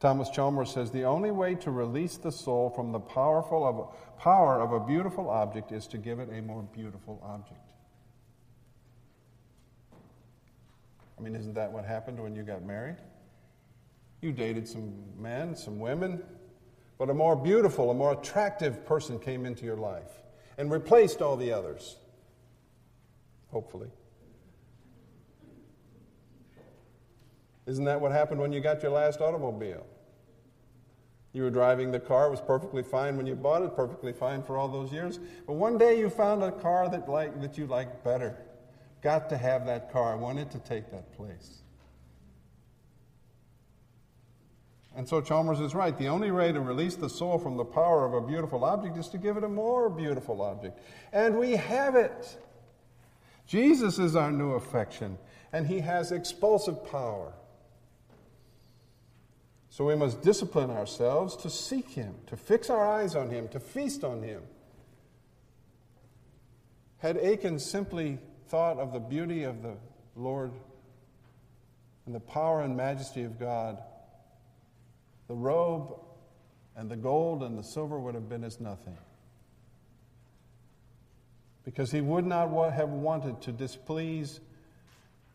Thomas 0.00 0.30
Chalmers 0.30 0.72
says, 0.72 0.90
The 0.90 1.04
only 1.04 1.30
way 1.30 1.54
to 1.56 1.70
release 1.70 2.16
the 2.16 2.32
soul 2.32 2.70
from 2.70 2.90
the 2.90 2.98
powerful 2.98 3.66
of, 3.66 4.18
power 4.18 4.60
of 4.60 4.72
a 4.72 4.80
beautiful 4.80 5.28
object 5.28 5.70
is 5.70 5.86
to 5.88 5.98
give 5.98 6.18
it 6.18 6.30
a 6.32 6.40
more 6.40 6.62
beautiful 6.62 7.22
object. 7.22 7.60
I 11.18 11.22
mean, 11.22 11.36
isn't 11.36 11.54
that 11.54 11.70
what 11.70 11.84
happened 11.84 12.18
when 12.20 12.34
you 12.34 12.42
got 12.42 12.64
married? 12.64 12.96
You 14.22 14.32
dated 14.32 14.66
some 14.66 14.94
men, 15.18 15.54
some 15.54 15.78
women, 15.78 16.22
but 17.00 17.08
a 17.08 17.14
more 17.14 17.34
beautiful, 17.34 17.90
a 17.90 17.94
more 17.94 18.12
attractive 18.12 18.84
person 18.84 19.18
came 19.18 19.46
into 19.46 19.64
your 19.64 19.78
life 19.78 20.20
and 20.58 20.70
replaced 20.70 21.22
all 21.22 21.34
the 21.34 21.50
others. 21.50 21.96
Hopefully. 23.50 23.88
Isn't 27.64 27.86
that 27.86 28.02
what 28.02 28.12
happened 28.12 28.38
when 28.38 28.52
you 28.52 28.60
got 28.60 28.82
your 28.82 28.92
last 28.92 29.22
automobile? 29.22 29.86
You 31.32 31.44
were 31.44 31.50
driving 31.50 31.90
the 31.90 32.00
car, 32.00 32.26
it 32.26 32.32
was 32.32 32.42
perfectly 32.42 32.82
fine 32.82 33.16
when 33.16 33.26
you 33.26 33.34
bought 33.34 33.62
it, 33.62 33.74
perfectly 33.74 34.12
fine 34.12 34.42
for 34.42 34.58
all 34.58 34.68
those 34.68 34.92
years. 34.92 35.18
But 35.46 35.54
one 35.54 35.78
day 35.78 35.98
you 35.98 36.10
found 36.10 36.42
a 36.42 36.52
car 36.52 36.90
that, 36.90 37.08
like, 37.08 37.40
that 37.40 37.56
you 37.56 37.66
liked 37.66 38.04
better. 38.04 38.36
Got 39.00 39.30
to 39.30 39.38
have 39.38 39.64
that 39.64 39.90
car, 39.90 40.18
wanted 40.18 40.50
to 40.50 40.58
take 40.58 40.90
that 40.90 41.16
place. 41.16 41.62
And 44.96 45.08
so 45.08 45.20
Chalmers 45.20 45.60
is 45.60 45.74
right. 45.74 45.96
The 45.96 46.08
only 46.08 46.30
way 46.30 46.52
to 46.52 46.60
release 46.60 46.96
the 46.96 47.08
soul 47.08 47.38
from 47.38 47.56
the 47.56 47.64
power 47.64 48.04
of 48.04 48.12
a 48.12 48.26
beautiful 48.26 48.64
object 48.64 48.96
is 48.96 49.08
to 49.08 49.18
give 49.18 49.36
it 49.36 49.44
a 49.44 49.48
more 49.48 49.88
beautiful 49.88 50.42
object. 50.42 50.78
And 51.12 51.38
we 51.38 51.52
have 51.52 51.94
it. 51.94 52.36
Jesus 53.46 53.98
is 53.98 54.16
our 54.16 54.30
new 54.30 54.52
affection, 54.52 55.18
and 55.52 55.66
he 55.66 55.80
has 55.80 56.12
expulsive 56.12 56.90
power. 56.90 57.32
So 59.70 59.86
we 59.86 59.94
must 59.94 60.20
discipline 60.20 60.70
ourselves 60.70 61.36
to 61.36 61.50
seek 61.50 61.88
Him, 61.88 62.14
to 62.26 62.36
fix 62.36 62.68
our 62.68 62.86
eyes 62.86 63.14
on 63.14 63.30
Him, 63.30 63.48
to 63.48 63.60
feast 63.60 64.02
on 64.04 64.22
Him. 64.22 64.42
Had 66.98 67.16
Achan 67.16 67.60
simply 67.60 68.18
thought 68.48 68.78
of 68.78 68.92
the 68.92 68.98
beauty 68.98 69.44
of 69.44 69.62
the 69.62 69.76
Lord 70.16 70.52
and 72.04 72.14
the 72.14 72.20
power 72.20 72.62
and 72.62 72.76
majesty 72.76 73.22
of 73.22 73.38
God, 73.38 73.80
the 75.30 75.36
robe 75.36 75.96
and 76.74 76.90
the 76.90 76.96
gold 76.96 77.44
and 77.44 77.56
the 77.56 77.62
silver 77.62 78.00
would 78.00 78.16
have 78.16 78.28
been 78.28 78.42
as 78.42 78.58
nothing. 78.58 78.98
Because 81.64 81.92
he 81.92 82.00
would 82.00 82.26
not 82.26 82.50
have 82.72 82.88
wanted 82.88 83.40
to 83.42 83.52
displease 83.52 84.40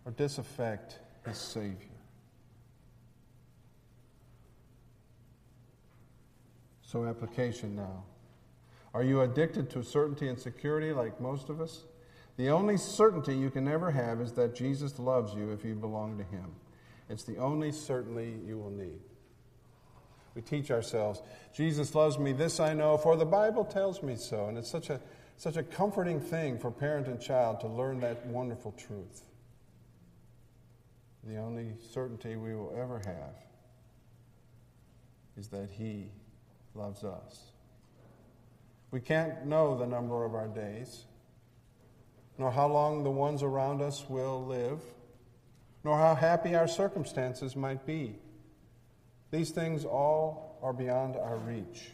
or 0.04 0.12
disaffect 0.12 1.00
his 1.26 1.38
Savior. 1.38 1.78
So, 6.82 7.06
application 7.06 7.78
now. 7.78 8.04
Are 8.94 9.04
you 9.04 9.22
addicted 9.22 9.70
to 9.70 9.82
certainty 9.82 10.28
and 10.28 10.38
security 10.38 10.92
like 10.92 11.22
most 11.22 11.48
of 11.48 11.62
us? 11.62 11.86
The 12.36 12.50
only 12.50 12.76
certainty 12.76 13.34
you 13.34 13.50
can 13.50 13.66
ever 13.70 13.92
have 13.92 14.20
is 14.20 14.34
that 14.34 14.56
Jesus 14.56 15.00
loves 15.00 15.34
you 15.34 15.52
if 15.52 15.64
you 15.64 15.74
belong 15.74 16.18
to 16.18 16.26
Him. 16.26 16.52
It's 17.10 17.24
the 17.24 17.38
only 17.38 17.72
certainty 17.72 18.36
you 18.46 18.58
will 18.58 18.72
need. 18.72 19.00
We 20.36 20.42
teach 20.42 20.70
ourselves, 20.70 21.22
Jesus 21.54 21.96
loves 21.96 22.20
me, 22.20 22.34
this 22.34 22.60
I 22.60 22.74
know, 22.74 22.98
for 22.98 23.16
the 23.16 23.26
Bible 23.26 23.64
tells 23.64 24.04
me 24.04 24.18
so. 24.18 24.48
And 24.48 24.58
it's 24.58 24.70
such 24.70 24.90
a, 24.90 25.00
such 25.38 25.56
a 25.56 25.64
comforting 25.64 26.20
thing 26.20 26.60
for 26.60 26.70
parent 26.70 27.08
and 27.08 27.20
child 27.22 27.62
to 27.62 27.68
learn 27.68 28.02
that 28.02 28.26
wonderful 28.26 28.74
truth. 28.74 29.24
The 31.24 31.38
only 31.38 31.72
certainty 31.94 32.36
we 32.36 32.54
will 32.54 32.76
ever 32.78 33.00
have 33.06 33.36
is 35.38 35.48
that 35.48 35.70
He 35.72 36.10
loves 36.76 37.04
us. 37.04 37.52
We 38.92 39.00
can't 39.00 39.46
know 39.46 39.78
the 39.78 39.88
number 39.88 40.26
of 40.26 40.36
our 40.36 40.48
days, 40.48 41.06
nor 42.38 42.52
how 42.52 42.68
long 42.68 43.04
the 43.04 43.12
ones 43.12 43.42
around 43.42 43.82
us 43.82 44.06
will 44.10 44.46
live, 44.46 44.82
nor 45.84 45.98
how 45.98 46.14
happy 46.14 46.56
our 46.56 46.68
circumstances 46.68 47.56
might 47.56 47.86
be. 47.86 48.16
These 49.36 49.52
things 49.52 49.84
all 49.84 50.58
are 50.64 50.72
beyond 50.72 51.18
our 51.18 51.36
reach. 51.36 51.92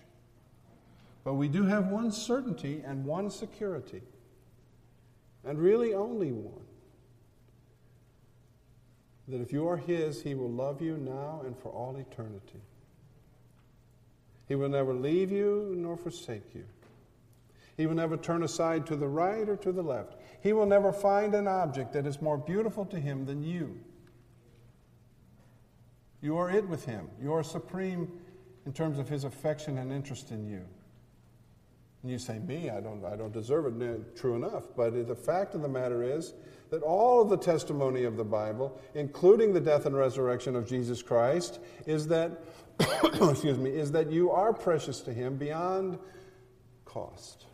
But 1.23 1.34
we 1.34 1.47
do 1.47 1.63
have 1.63 1.88
one 1.88 2.12
certainty 2.12 2.84
and 2.86 3.04
one 3.04 3.32
security, 3.32 4.04
and 5.43 5.58
really 5.58 5.95
only 5.95 6.32
one 6.32 6.67
that 9.27 9.41
if 9.41 9.51
you 9.51 9.67
are 9.67 9.77
His, 9.77 10.21
He 10.21 10.36
will 10.36 10.51
love 10.51 10.84
you 10.84 10.97
now 10.97 11.41
and 11.43 11.58
for 11.58 11.69
all 11.69 11.95
eternity. 11.95 12.62
He 14.47 14.54
will 14.54 14.69
never 14.69 14.93
leave 14.93 15.32
you 15.32 15.73
nor 15.75 15.97
forsake 15.97 16.54
you. 16.54 16.65
He 17.75 17.88
will 17.88 17.95
never 17.95 18.17
turn 18.17 18.43
aside 18.43 18.86
to 18.86 18.95
the 18.95 19.08
right 19.08 19.49
or 19.49 19.56
to 19.58 19.71
the 19.71 19.82
left. 19.82 20.15
He 20.41 20.54
will 20.54 20.67
never 20.67 20.93
find 20.93 21.34
an 21.34 21.47
object 21.47 21.93
that 21.93 22.06
is 22.06 22.21
more 22.21 22.38
beautiful 22.38 22.86
to 22.86 22.99
him 22.99 23.25
than 23.25 23.41
you. 23.41 23.80
You 26.21 26.38
are 26.38 26.49
it 26.49 26.67
with 26.67 26.86
him. 26.86 27.10
You 27.21 27.34
are 27.34 27.43
supreme 27.43 28.12
in 28.65 28.73
terms 28.73 28.99
of 28.99 29.10
his 29.10 29.23
affection 29.23 29.77
and 29.77 29.91
interest 29.91 30.31
in 30.31 30.45
you. 30.45 30.63
And 32.03 32.12
you 32.12 32.19
say, 32.19 32.39
Me, 32.39 32.69
I 32.69 32.79
don't, 32.79 33.03
I 33.05 33.15
don't 33.15 33.34
deserve 33.34 33.81
it. 33.81 34.15
True 34.15 34.36
enough. 34.36 34.65
But 34.75 35.07
the 35.07 35.15
fact 35.15 35.55
of 35.55 35.62
the 35.62 35.69
matter 35.69 36.03
is 36.03 36.34
that 36.69 36.81
all 36.84 37.21
of 37.21 37.29
the 37.29 37.38
testimony 37.38 38.03
of 38.03 38.17
the 38.17 38.23
Bible, 38.23 38.79
including 38.95 39.53
the 39.53 39.60
death 39.60 39.86
and 39.86 39.95
resurrection 39.95 40.55
of 40.55 40.67
Jesus 40.67 41.01
Christ, 41.01 41.60
is 41.86 42.07
that 42.07 42.43
excuse 43.13 43.57
me, 43.57 43.71
is 43.71 43.91
that 43.91 44.12
you 44.12 44.31
are 44.31 44.53
precious 44.53 45.01
to 45.01 45.13
Him 45.13 45.38
beyond 45.38 45.99
cost. 46.86 47.45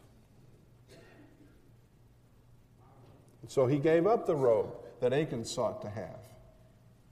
So 3.47 3.65
He 3.65 3.80
gave 3.80 4.08
up 4.08 4.25
the 4.25 4.36
robe 4.36 4.75
that 4.99 5.13
Achan 5.13 5.45
sought 5.45 5.82
to 5.82 5.89
have, 5.89 6.19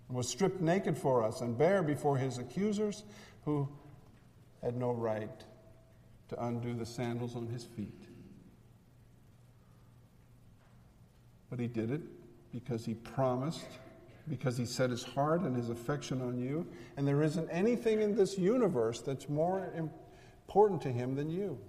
was 0.10 0.30
stripped 0.30 0.62
naked 0.62 0.98
for 0.98 1.24
us 1.24 1.42
and 1.42 1.58
bare 1.58 1.84
before 1.84 2.18
His 2.18 2.38
accusers 2.38 3.04
who 3.44 3.68
had 4.62 4.76
no 4.76 4.92
right 4.92 5.44
to 6.30 6.46
undo 6.46 6.74
the 6.74 6.86
sandals 6.86 7.36
on 7.36 7.48
His 7.48 7.64
feet. 7.64 8.04
But 11.50 11.60
He 11.60 11.68
did 11.68 11.92
it 11.92 12.02
because 12.52 12.86
He 12.86 12.94
promised 12.94 13.68
because 14.28 14.58
he 14.58 14.66
set 14.66 14.90
his 14.90 15.04
heart 15.04 15.42
and 15.42 15.56
his 15.56 15.70
affection 15.70 16.22
on 16.22 16.38
you. 16.38 16.66
And 16.98 17.08
there 17.08 17.22
isn't 17.22 17.48
anything 17.50 18.02
in 18.02 18.16
this 18.16 18.38
universe 18.38 19.02
that's 19.02 19.30
more 19.30 19.72
important 19.76 20.82
to 20.82 20.92
him 20.92 21.16
than 21.16 21.30
you. 21.30 21.60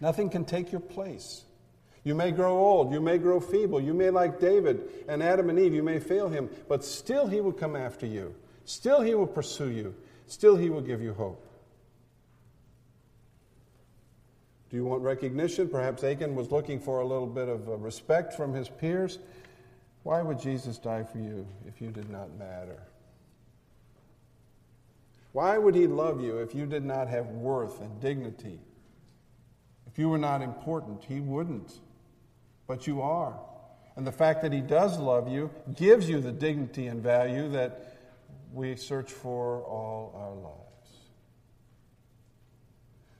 Nothing 0.00 0.30
can 0.30 0.44
take 0.44 0.70
your 0.70 0.80
place. 0.80 1.44
You 2.04 2.14
may 2.14 2.30
grow 2.30 2.56
old, 2.56 2.92
you 2.92 3.00
may 3.00 3.16
grow 3.16 3.40
feeble, 3.40 3.80
you 3.80 3.94
may, 3.94 4.10
like 4.10 4.38
David 4.38 4.82
and 5.08 5.22
Adam 5.22 5.48
and 5.48 5.58
Eve, 5.58 5.72
you 5.72 5.82
may 5.82 5.98
fail 5.98 6.28
him, 6.28 6.50
but 6.68 6.84
still 6.84 7.26
he 7.26 7.40
will 7.40 7.52
come 7.52 7.74
after 7.74 8.06
you. 8.06 8.34
Still 8.66 9.00
he 9.00 9.14
will 9.14 9.26
pursue 9.26 9.70
you. 9.70 9.94
Still 10.26 10.56
he 10.56 10.68
will 10.68 10.82
give 10.82 11.00
you 11.00 11.14
hope. 11.14 11.44
Do 14.70 14.76
you 14.76 14.84
want 14.84 15.02
recognition? 15.02 15.68
Perhaps 15.68 16.04
Achan 16.04 16.34
was 16.34 16.50
looking 16.50 16.80
for 16.80 17.00
a 17.00 17.06
little 17.06 17.26
bit 17.26 17.48
of 17.48 17.68
uh, 17.68 17.76
respect 17.76 18.34
from 18.34 18.52
his 18.52 18.68
peers. 18.68 19.18
Why 20.02 20.20
would 20.20 20.38
Jesus 20.38 20.78
die 20.78 21.04
for 21.04 21.18
you 21.18 21.46
if 21.66 21.80
you 21.80 21.90
did 21.90 22.10
not 22.10 22.36
matter? 22.38 22.82
Why 25.32 25.56
would 25.56 25.74
he 25.74 25.86
love 25.86 26.20
you 26.20 26.38
if 26.38 26.54
you 26.54 26.66
did 26.66 26.84
not 26.84 27.08
have 27.08 27.26
worth 27.28 27.80
and 27.80 28.00
dignity? 28.00 28.60
If 29.86 29.98
you 29.98 30.08
were 30.08 30.18
not 30.18 30.42
important, 30.42 31.04
he 31.04 31.20
wouldn't. 31.20 31.78
But 32.66 32.86
you 32.86 33.02
are. 33.02 33.38
And 33.96 34.06
the 34.06 34.12
fact 34.12 34.42
that 34.42 34.52
he 34.52 34.60
does 34.60 34.98
love 34.98 35.28
you 35.28 35.50
gives 35.74 36.08
you 36.08 36.20
the 36.20 36.32
dignity 36.32 36.88
and 36.88 37.02
value 37.02 37.48
that 37.50 37.96
we 38.52 38.76
search 38.76 39.10
for 39.10 39.62
all 39.62 40.12
our 40.16 40.34
lives. 40.34 40.64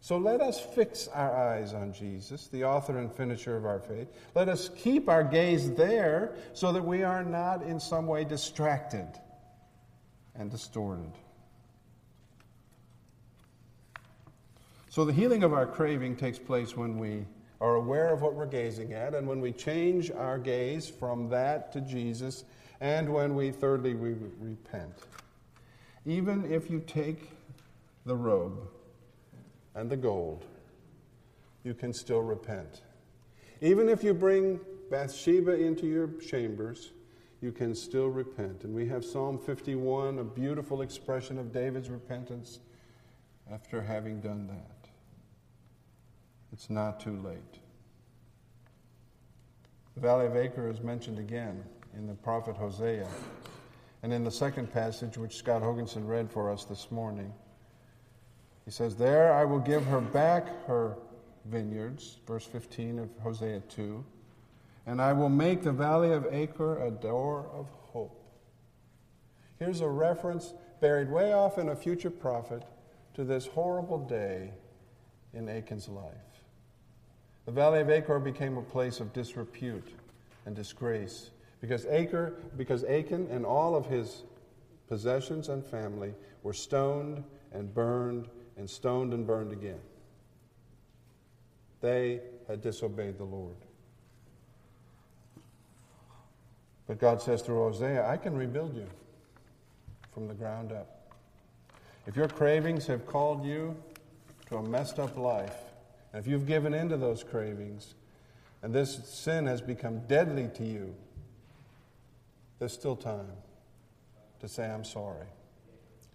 So 0.01 0.19
let 0.19 0.43
us 0.43 0.61
fix 0.61 1.09
our 1.09 1.35
eyes 1.35 1.73
on 1.73 1.93
Jesus, 1.93 2.49
the 2.49 2.65
author 2.65 2.99
and 2.99 3.11
finisher 3.11 3.57
of 3.57 3.65
our 3.65 3.81
faith. 3.81 4.09
Let 4.35 4.51
us 4.51 4.69
keep 4.77 5.09
our 5.09 5.25
gaze 5.25 5.73
there 5.73 6.35
so 6.53 6.73
that 6.73 6.85
we 6.85 7.03
are 7.03 7.25
not 7.25 7.63
in 7.63 7.81
some 7.81 8.07
way 8.07 8.25
distracted 8.25 9.09
and 10.35 10.51
distorted. 10.51 11.13
So 14.91 15.05
the 15.05 15.13
healing 15.13 15.43
of 15.43 15.55
our 15.55 15.67
craving 15.67 16.17
takes 16.17 16.39
place 16.39 16.77
when 16.77 16.99
we 16.99 17.25
are 17.61 17.77
aware 17.77 18.13
of 18.13 18.23
what 18.23 18.35
we're 18.35 18.47
gazing 18.47 18.93
at 18.93 19.15
and 19.15 19.27
when 19.27 19.41
we 19.41 19.53
change 19.53 20.11
our 20.11 20.39
gaze 20.39 20.89
from 20.89 21.29
that 21.29 21.73
to 21.73 21.81
Jesus 21.81 22.45
and 22.81 23.13
when 23.13 23.35
we, 23.35 23.51
thirdly, 23.51 23.95
we 23.95 24.15
repent. 24.41 24.93
Even 26.05 26.51
if 26.53 26.71
you 26.71 26.81
take 26.81 27.31
the 28.05 28.15
robe, 28.15 28.69
and 29.75 29.91
the 29.91 29.97
gold, 29.97 30.45
you 31.65 31.75
can 31.75 31.93
still 31.93 32.23
repent. 32.23 32.83
Even 33.61 33.89
if 33.89 34.05
you 34.05 34.15
bring 34.15 34.61
Bathsheba 34.91 35.53
into 35.53 35.87
your 35.87 36.09
chambers, 36.21 36.93
you 37.41 37.53
can 37.53 37.75
still 37.75 38.09
repent. 38.09 38.65
And 38.65 38.75
we 38.75 38.87
have 38.89 39.05
Psalm 39.05 39.39
51, 39.39 40.19
a 40.19 40.25
beautiful 40.25 40.83
expression 40.83 41.39
of 41.39 41.53
David's 41.53 41.91
repentance 41.91 42.61
after 43.51 43.83
having 43.83 44.21
done 44.21 44.47
that. 44.47 44.74
It's 46.55 46.71
not 46.71 47.01
too 47.01 47.17
late. 47.17 47.59
The 49.97 50.01
Valley 50.01 50.27
of 50.27 50.37
Achor 50.37 50.71
is 50.71 50.81
mentioned 50.81 51.19
again 51.19 51.65
in 51.97 52.07
the 52.07 52.15
prophet 52.15 52.55
Hosea. 52.55 53.09
And 54.05 54.13
in 54.13 54.23
the 54.23 54.31
second 54.31 54.73
passage, 54.73 55.19
which 55.19 55.35
Scott 55.35 55.63
Hoganson 55.63 56.07
read 56.07 56.31
for 56.31 56.49
us 56.49 56.65
this 56.65 56.93
morning, 56.93 57.33
he 58.65 58.71
says, 58.71 58.95
There 58.95 59.33
I 59.33 59.45
will 59.45 59.59
give 59.59 59.85
her 59.87 60.01
back 60.01 60.47
her 60.67 60.97
vineyards, 61.47 62.19
verse 62.25 62.47
15 62.47 63.01
of 63.01 63.09
Hosea 63.21 63.59
2, 63.69 64.05
and 64.87 65.03
I 65.03 65.13
will 65.13 65.29
make 65.29 65.65
the 65.65 65.73
valley 65.73 66.13
of 66.13 66.25
Achor 66.31 66.85
a 66.85 66.91
door 66.93 67.51
of 67.53 67.67
hope. 67.93 68.25
Here's 69.59 69.81
a 69.81 69.89
reference 69.89 70.55
buried 70.81 71.11
way 71.11 71.33
off 71.33 71.59
in 71.59 71.71
a 71.71 71.75
future 71.75 72.11
prophet 72.11 72.63
to 73.15 73.25
this 73.25 73.45
horrible 73.45 73.99
day 73.99 74.53
in 75.33 75.49
Achan's 75.49 75.89
life. 75.89 76.34
The 77.47 77.53
valley 77.53 77.81
of 77.81 77.91
Achor 77.91 78.19
became 78.19 78.57
a 78.57 78.63
place 78.63 79.01
of 79.01 79.13
disrepute 79.13 79.89
and 80.47 80.57
disgrace 80.57 81.31
because, 81.61 81.87
Achor, 81.87 82.35
because 82.57 82.85
Achan 82.85 83.29
and 83.31 83.45
all 83.45 83.75
of 83.75 83.87
his 83.87 84.25
possessions 84.89 85.49
and 85.49 85.65
family 85.65 86.15
were 86.43 86.53
stoned 86.53 87.23
and 87.53 87.73
burned 87.73 88.29
and 88.57 88.69
stoned 88.69 89.13
and 89.13 89.27
burned 89.27 89.53
again. 89.53 89.81
They 91.81 92.21
had 92.49 92.63
disobeyed 92.63 93.19
the 93.19 93.25
Lord. 93.25 93.57
But 96.87 96.99
God 96.99 97.21
says 97.21 97.43
through 97.43 97.57
Hosea, 97.57 98.07
I 98.07 98.17
can 98.17 98.37
rebuild 98.37 98.77
you 98.77 98.87
from 100.13 100.29
the 100.29 100.35
ground 100.35 100.73
up. 100.73 101.13
If 102.07 102.17
your 102.17 102.29
cravings 102.29 102.87
have 102.87 103.07
called 103.07 103.45
you 103.45 103.75
to 104.47 104.57
a 104.57 104.63
messed 104.63 104.99
up 104.99 105.17
life, 105.17 105.64
and 106.15 106.25
if 106.25 106.31
you've 106.31 106.47
given 106.47 106.73
in 106.75 106.89
to 106.91 106.97
those 106.97 107.25
cravings, 107.25 107.97
and 108.63 108.73
this 108.73 109.01
sin 109.09 109.47
has 109.47 109.61
become 109.61 109.99
deadly 110.07 110.49
to 110.55 110.65
you, 110.65 110.95
there's 112.61 112.73
still 112.73 112.95
time 112.95 113.33
to 114.39 114.47
say, 114.47 114.71
I'm 114.71 114.85
sorry, 114.85 115.27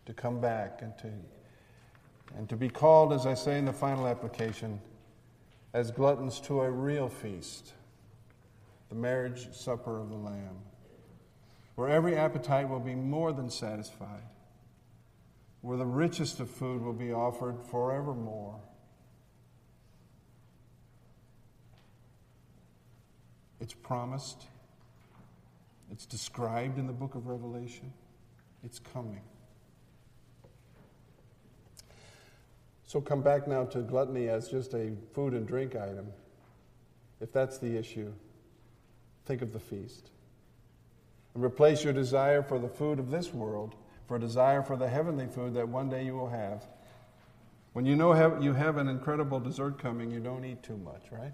to 0.05 0.13
come 0.13 0.39
back 0.39 0.81
and 0.81 0.97
to, 0.99 1.11
and 2.37 2.47
to 2.47 2.55
be 2.55 2.69
called, 2.69 3.11
as 3.11 3.25
I 3.25 3.33
say 3.33 3.57
in 3.57 3.65
the 3.65 3.73
final 3.73 4.07
application, 4.07 4.79
as 5.73 5.91
gluttons 5.91 6.39
to 6.41 6.61
a 6.61 6.71
real 6.71 7.09
feast, 7.09 7.73
the 8.87 8.95
marriage 8.95 9.49
supper 9.51 9.99
of 9.99 10.07
the 10.07 10.15
Lamb, 10.15 10.59
where 11.75 11.89
every 11.89 12.15
appetite 12.15 12.69
will 12.69 12.79
be 12.79 12.95
more 12.95 13.33
than 13.33 13.49
satisfied, 13.49 14.23
where 15.59 15.77
the 15.77 15.85
richest 15.85 16.39
of 16.39 16.49
food 16.49 16.81
will 16.81 16.93
be 16.93 17.11
offered 17.11 17.61
forevermore. 17.69 18.61
It's 23.59 23.73
promised. 23.73 24.45
It's 25.91 26.05
described 26.05 26.77
in 26.77 26.87
the 26.87 26.93
book 26.93 27.15
of 27.15 27.27
Revelation. 27.27 27.91
It's 28.63 28.79
coming. 28.79 29.21
So 32.85 32.99
come 32.99 33.21
back 33.21 33.47
now 33.47 33.65
to 33.65 33.81
gluttony 33.81 34.29
as 34.29 34.49
just 34.49 34.73
a 34.73 34.91
food 35.13 35.33
and 35.33 35.47
drink 35.47 35.75
item. 35.75 36.07
If 37.21 37.31
that's 37.31 37.57
the 37.57 37.77
issue, 37.77 38.11
think 39.25 39.41
of 39.41 39.53
the 39.53 39.59
feast. 39.59 40.09
And 41.35 41.43
replace 41.43 41.83
your 41.83 41.93
desire 41.93 42.41
for 42.41 42.57
the 42.59 42.67
food 42.67 42.97
of 42.97 43.11
this 43.11 43.33
world 43.33 43.75
for 44.09 44.15
a 44.15 44.19
desire 44.19 44.63
for 44.63 44.75
the 44.75 44.89
heavenly 44.89 45.27
food 45.27 45.53
that 45.53 45.69
one 45.69 45.87
day 45.87 46.03
you 46.03 46.15
will 46.15 46.29
have. 46.29 46.65
When 47.73 47.85
you 47.85 47.95
know 47.95 48.39
you 48.39 48.53
have 48.53 48.77
an 48.77 48.87
incredible 48.87 49.39
dessert 49.39 49.77
coming, 49.77 50.09
you 50.09 50.19
don't 50.19 50.43
eat 50.43 50.63
too 50.63 50.77
much, 50.77 51.03
right? 51.11 51.31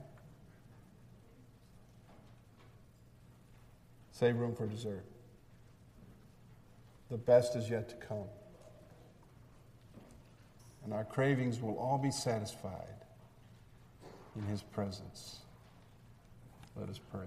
Save 4.18 4.38
room 4.38 4.56
for 4.56 4.66
dessert. 4.66 5.06
The 7.12 7.18
best 7.18 7.56
is 7.56 7.70
yet 7.70 7.90
to 7.90 7.96
come 7.96 8.26
and 10.86 10.94
our 10.94 11.04
cravings 11.04 11.62
will 11.62 11.78
all 11.78 11.98
be 11.98 12.12
satisfied 12.12 13.04
in 14.36 14.44
His 14.44 14.62
presence. 14.62 15.40
Let 16.80 16.90
us 16.90 17.00
pray. 17.12 17.26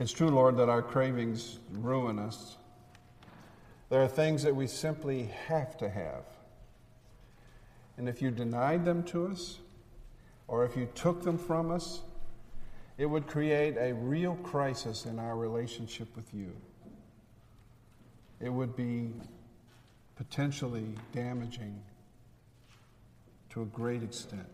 It's 0.00 0.12
true, 0.12 0.30
Lord, 0.30 0.56
that 0.56 0.68
our 0.68 0.80
cravings 0.80 1.58
ruin 1.72 2.18
us. 2.18 2.56
There 3.90 4.02
are 4.02 4.08
things 4.08 4.42
that 4.44 4.56
we 4.56 4.66
simply 4.66 5.30
have 5.48 5.76
to 5.78 5.88
have. 5.88 6.24
And 7.98 8.08
if 8.08 8.22
you 8.22 8.30
denied 8.30 8.84
them 8.84 9.02
to 9.04 9.26
us, 9.26 9.58
or 10.46 10.64
if 10.64 10.76
you 10.76 10.88
took 10.94 11.24
them 11.24 11.36
from 11.36 11.70
us, 11.70 12.00
it 12.98 13.06
would 13.06 13.26
create 13.26 13.76
a 13.78 13.94
real 13.94 14.34
crisis 14.36 15.06
in 15.06 15.18
our 15.18 15.36
relationship 15.36 16.14
with 16.16 16.34
you 16.34 16.52
it 18.40 18.52
would 18.52 18.76
be 18.76 19.12
potentially 20.16 20.94
damaging 21.12 21.80
to 23.50 23.62
a 23.62 23.66
great 23.66 24.02
extent. 24.02 24.46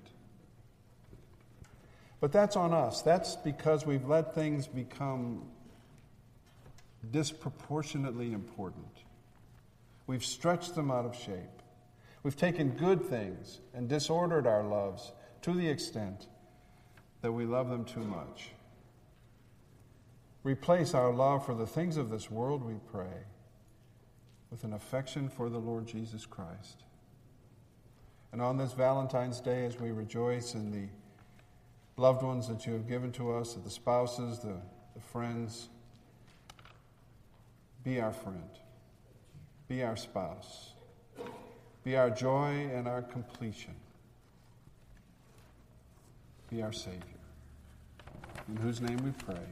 But 2.21 2.33
that's 2.33 2.57
on 2.57 2.73
us. 2.73 3.03
That's 3.03 3.37
because 3.37 3.85
we've 3.85 4.07
let 4.07 4.35
things 4.35 4.67
become 4.67 5.43
disproportionately 7.11 8.33
important. 8.33 8.87
We've 10.07 10.25
stretched 10.25 10.75
them 10.75 10.91
out 10.91 11.05
of 11.05 11.15
shape. 11.15 11.63
We've 12.23 12.37
taken 12.37 12.71
good 12.71 13.05
things 13.05 13.61
and 13.75 13.89
disordered 13.89 14.47
our 14.47 14.63
loves 14.63 15.13
to 15.43 15.53
the 15.53 15.69
extent 15.69 16.27
that 17.25 17.33
we 17.33 17.47
love 17.47 17.71
them 17.71 17.87
too 17.87 18.05
much. 18.05 18.51
Replace 20.43 20.93
our 20.93 21.11
love 21.11 21.47
for 21.47 21.55
the 21.55 21.67
things 21.67 21.97
of 21.97 22.11
this 22.11 22.31
world, 22.31 22.63
we 22.63 22.75
pray 22.93 23.25
with 24.51 24.63
an 24.63 24.75
affection 24.75 25.31
for 25.31 25.49
the 25.49 25.57
Lord 25.57 25.87
Jesus 25.87 26.27
Christ. 26.27 26.85
And 28.31 28.43
on 28.43 28.59
this 28.59 28.75
Valentine's 28.75 29.41
Day, 29.41 29.65
as 29.65 29.81
we 29.81 29.91
rejoice 29.91 30.53
in 30.53 30.71
the 30.71 30.87
loved 31.97 32.23
ones 32.23 32.47
that 32.49 32.67
you 32.67 32.75
have 32.75 32.87
given 32.87 33.11
to 33.13 33.33
us, 33.33 33.55
the 33.55 33.71
spouses, 33.71 34.41
the, 34.41 34.61
the 34.95 35.01
friends, 35.01 35.71
be 37.85 38.03
our 38.03 38.13
friend, 38.13 38.51
be 39.67 39.83
our 39.83 39.97
spouse, 39.97 40.75
be 41.85 41.97
our 41.97 42.11
joy 42.11 42.69
and 42.75 42.87
our 42.87 43.01
completion, 43.01 43.77
be 46.55 46.63
our 46.63 46.73
Savior. 46.73 47.01
In 48.49 48.57
whose 48.57 48.81
name 48.81 48.99
we 49.05 49.11
pray. 49.25 49.43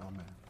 Amen. 0.00 0.43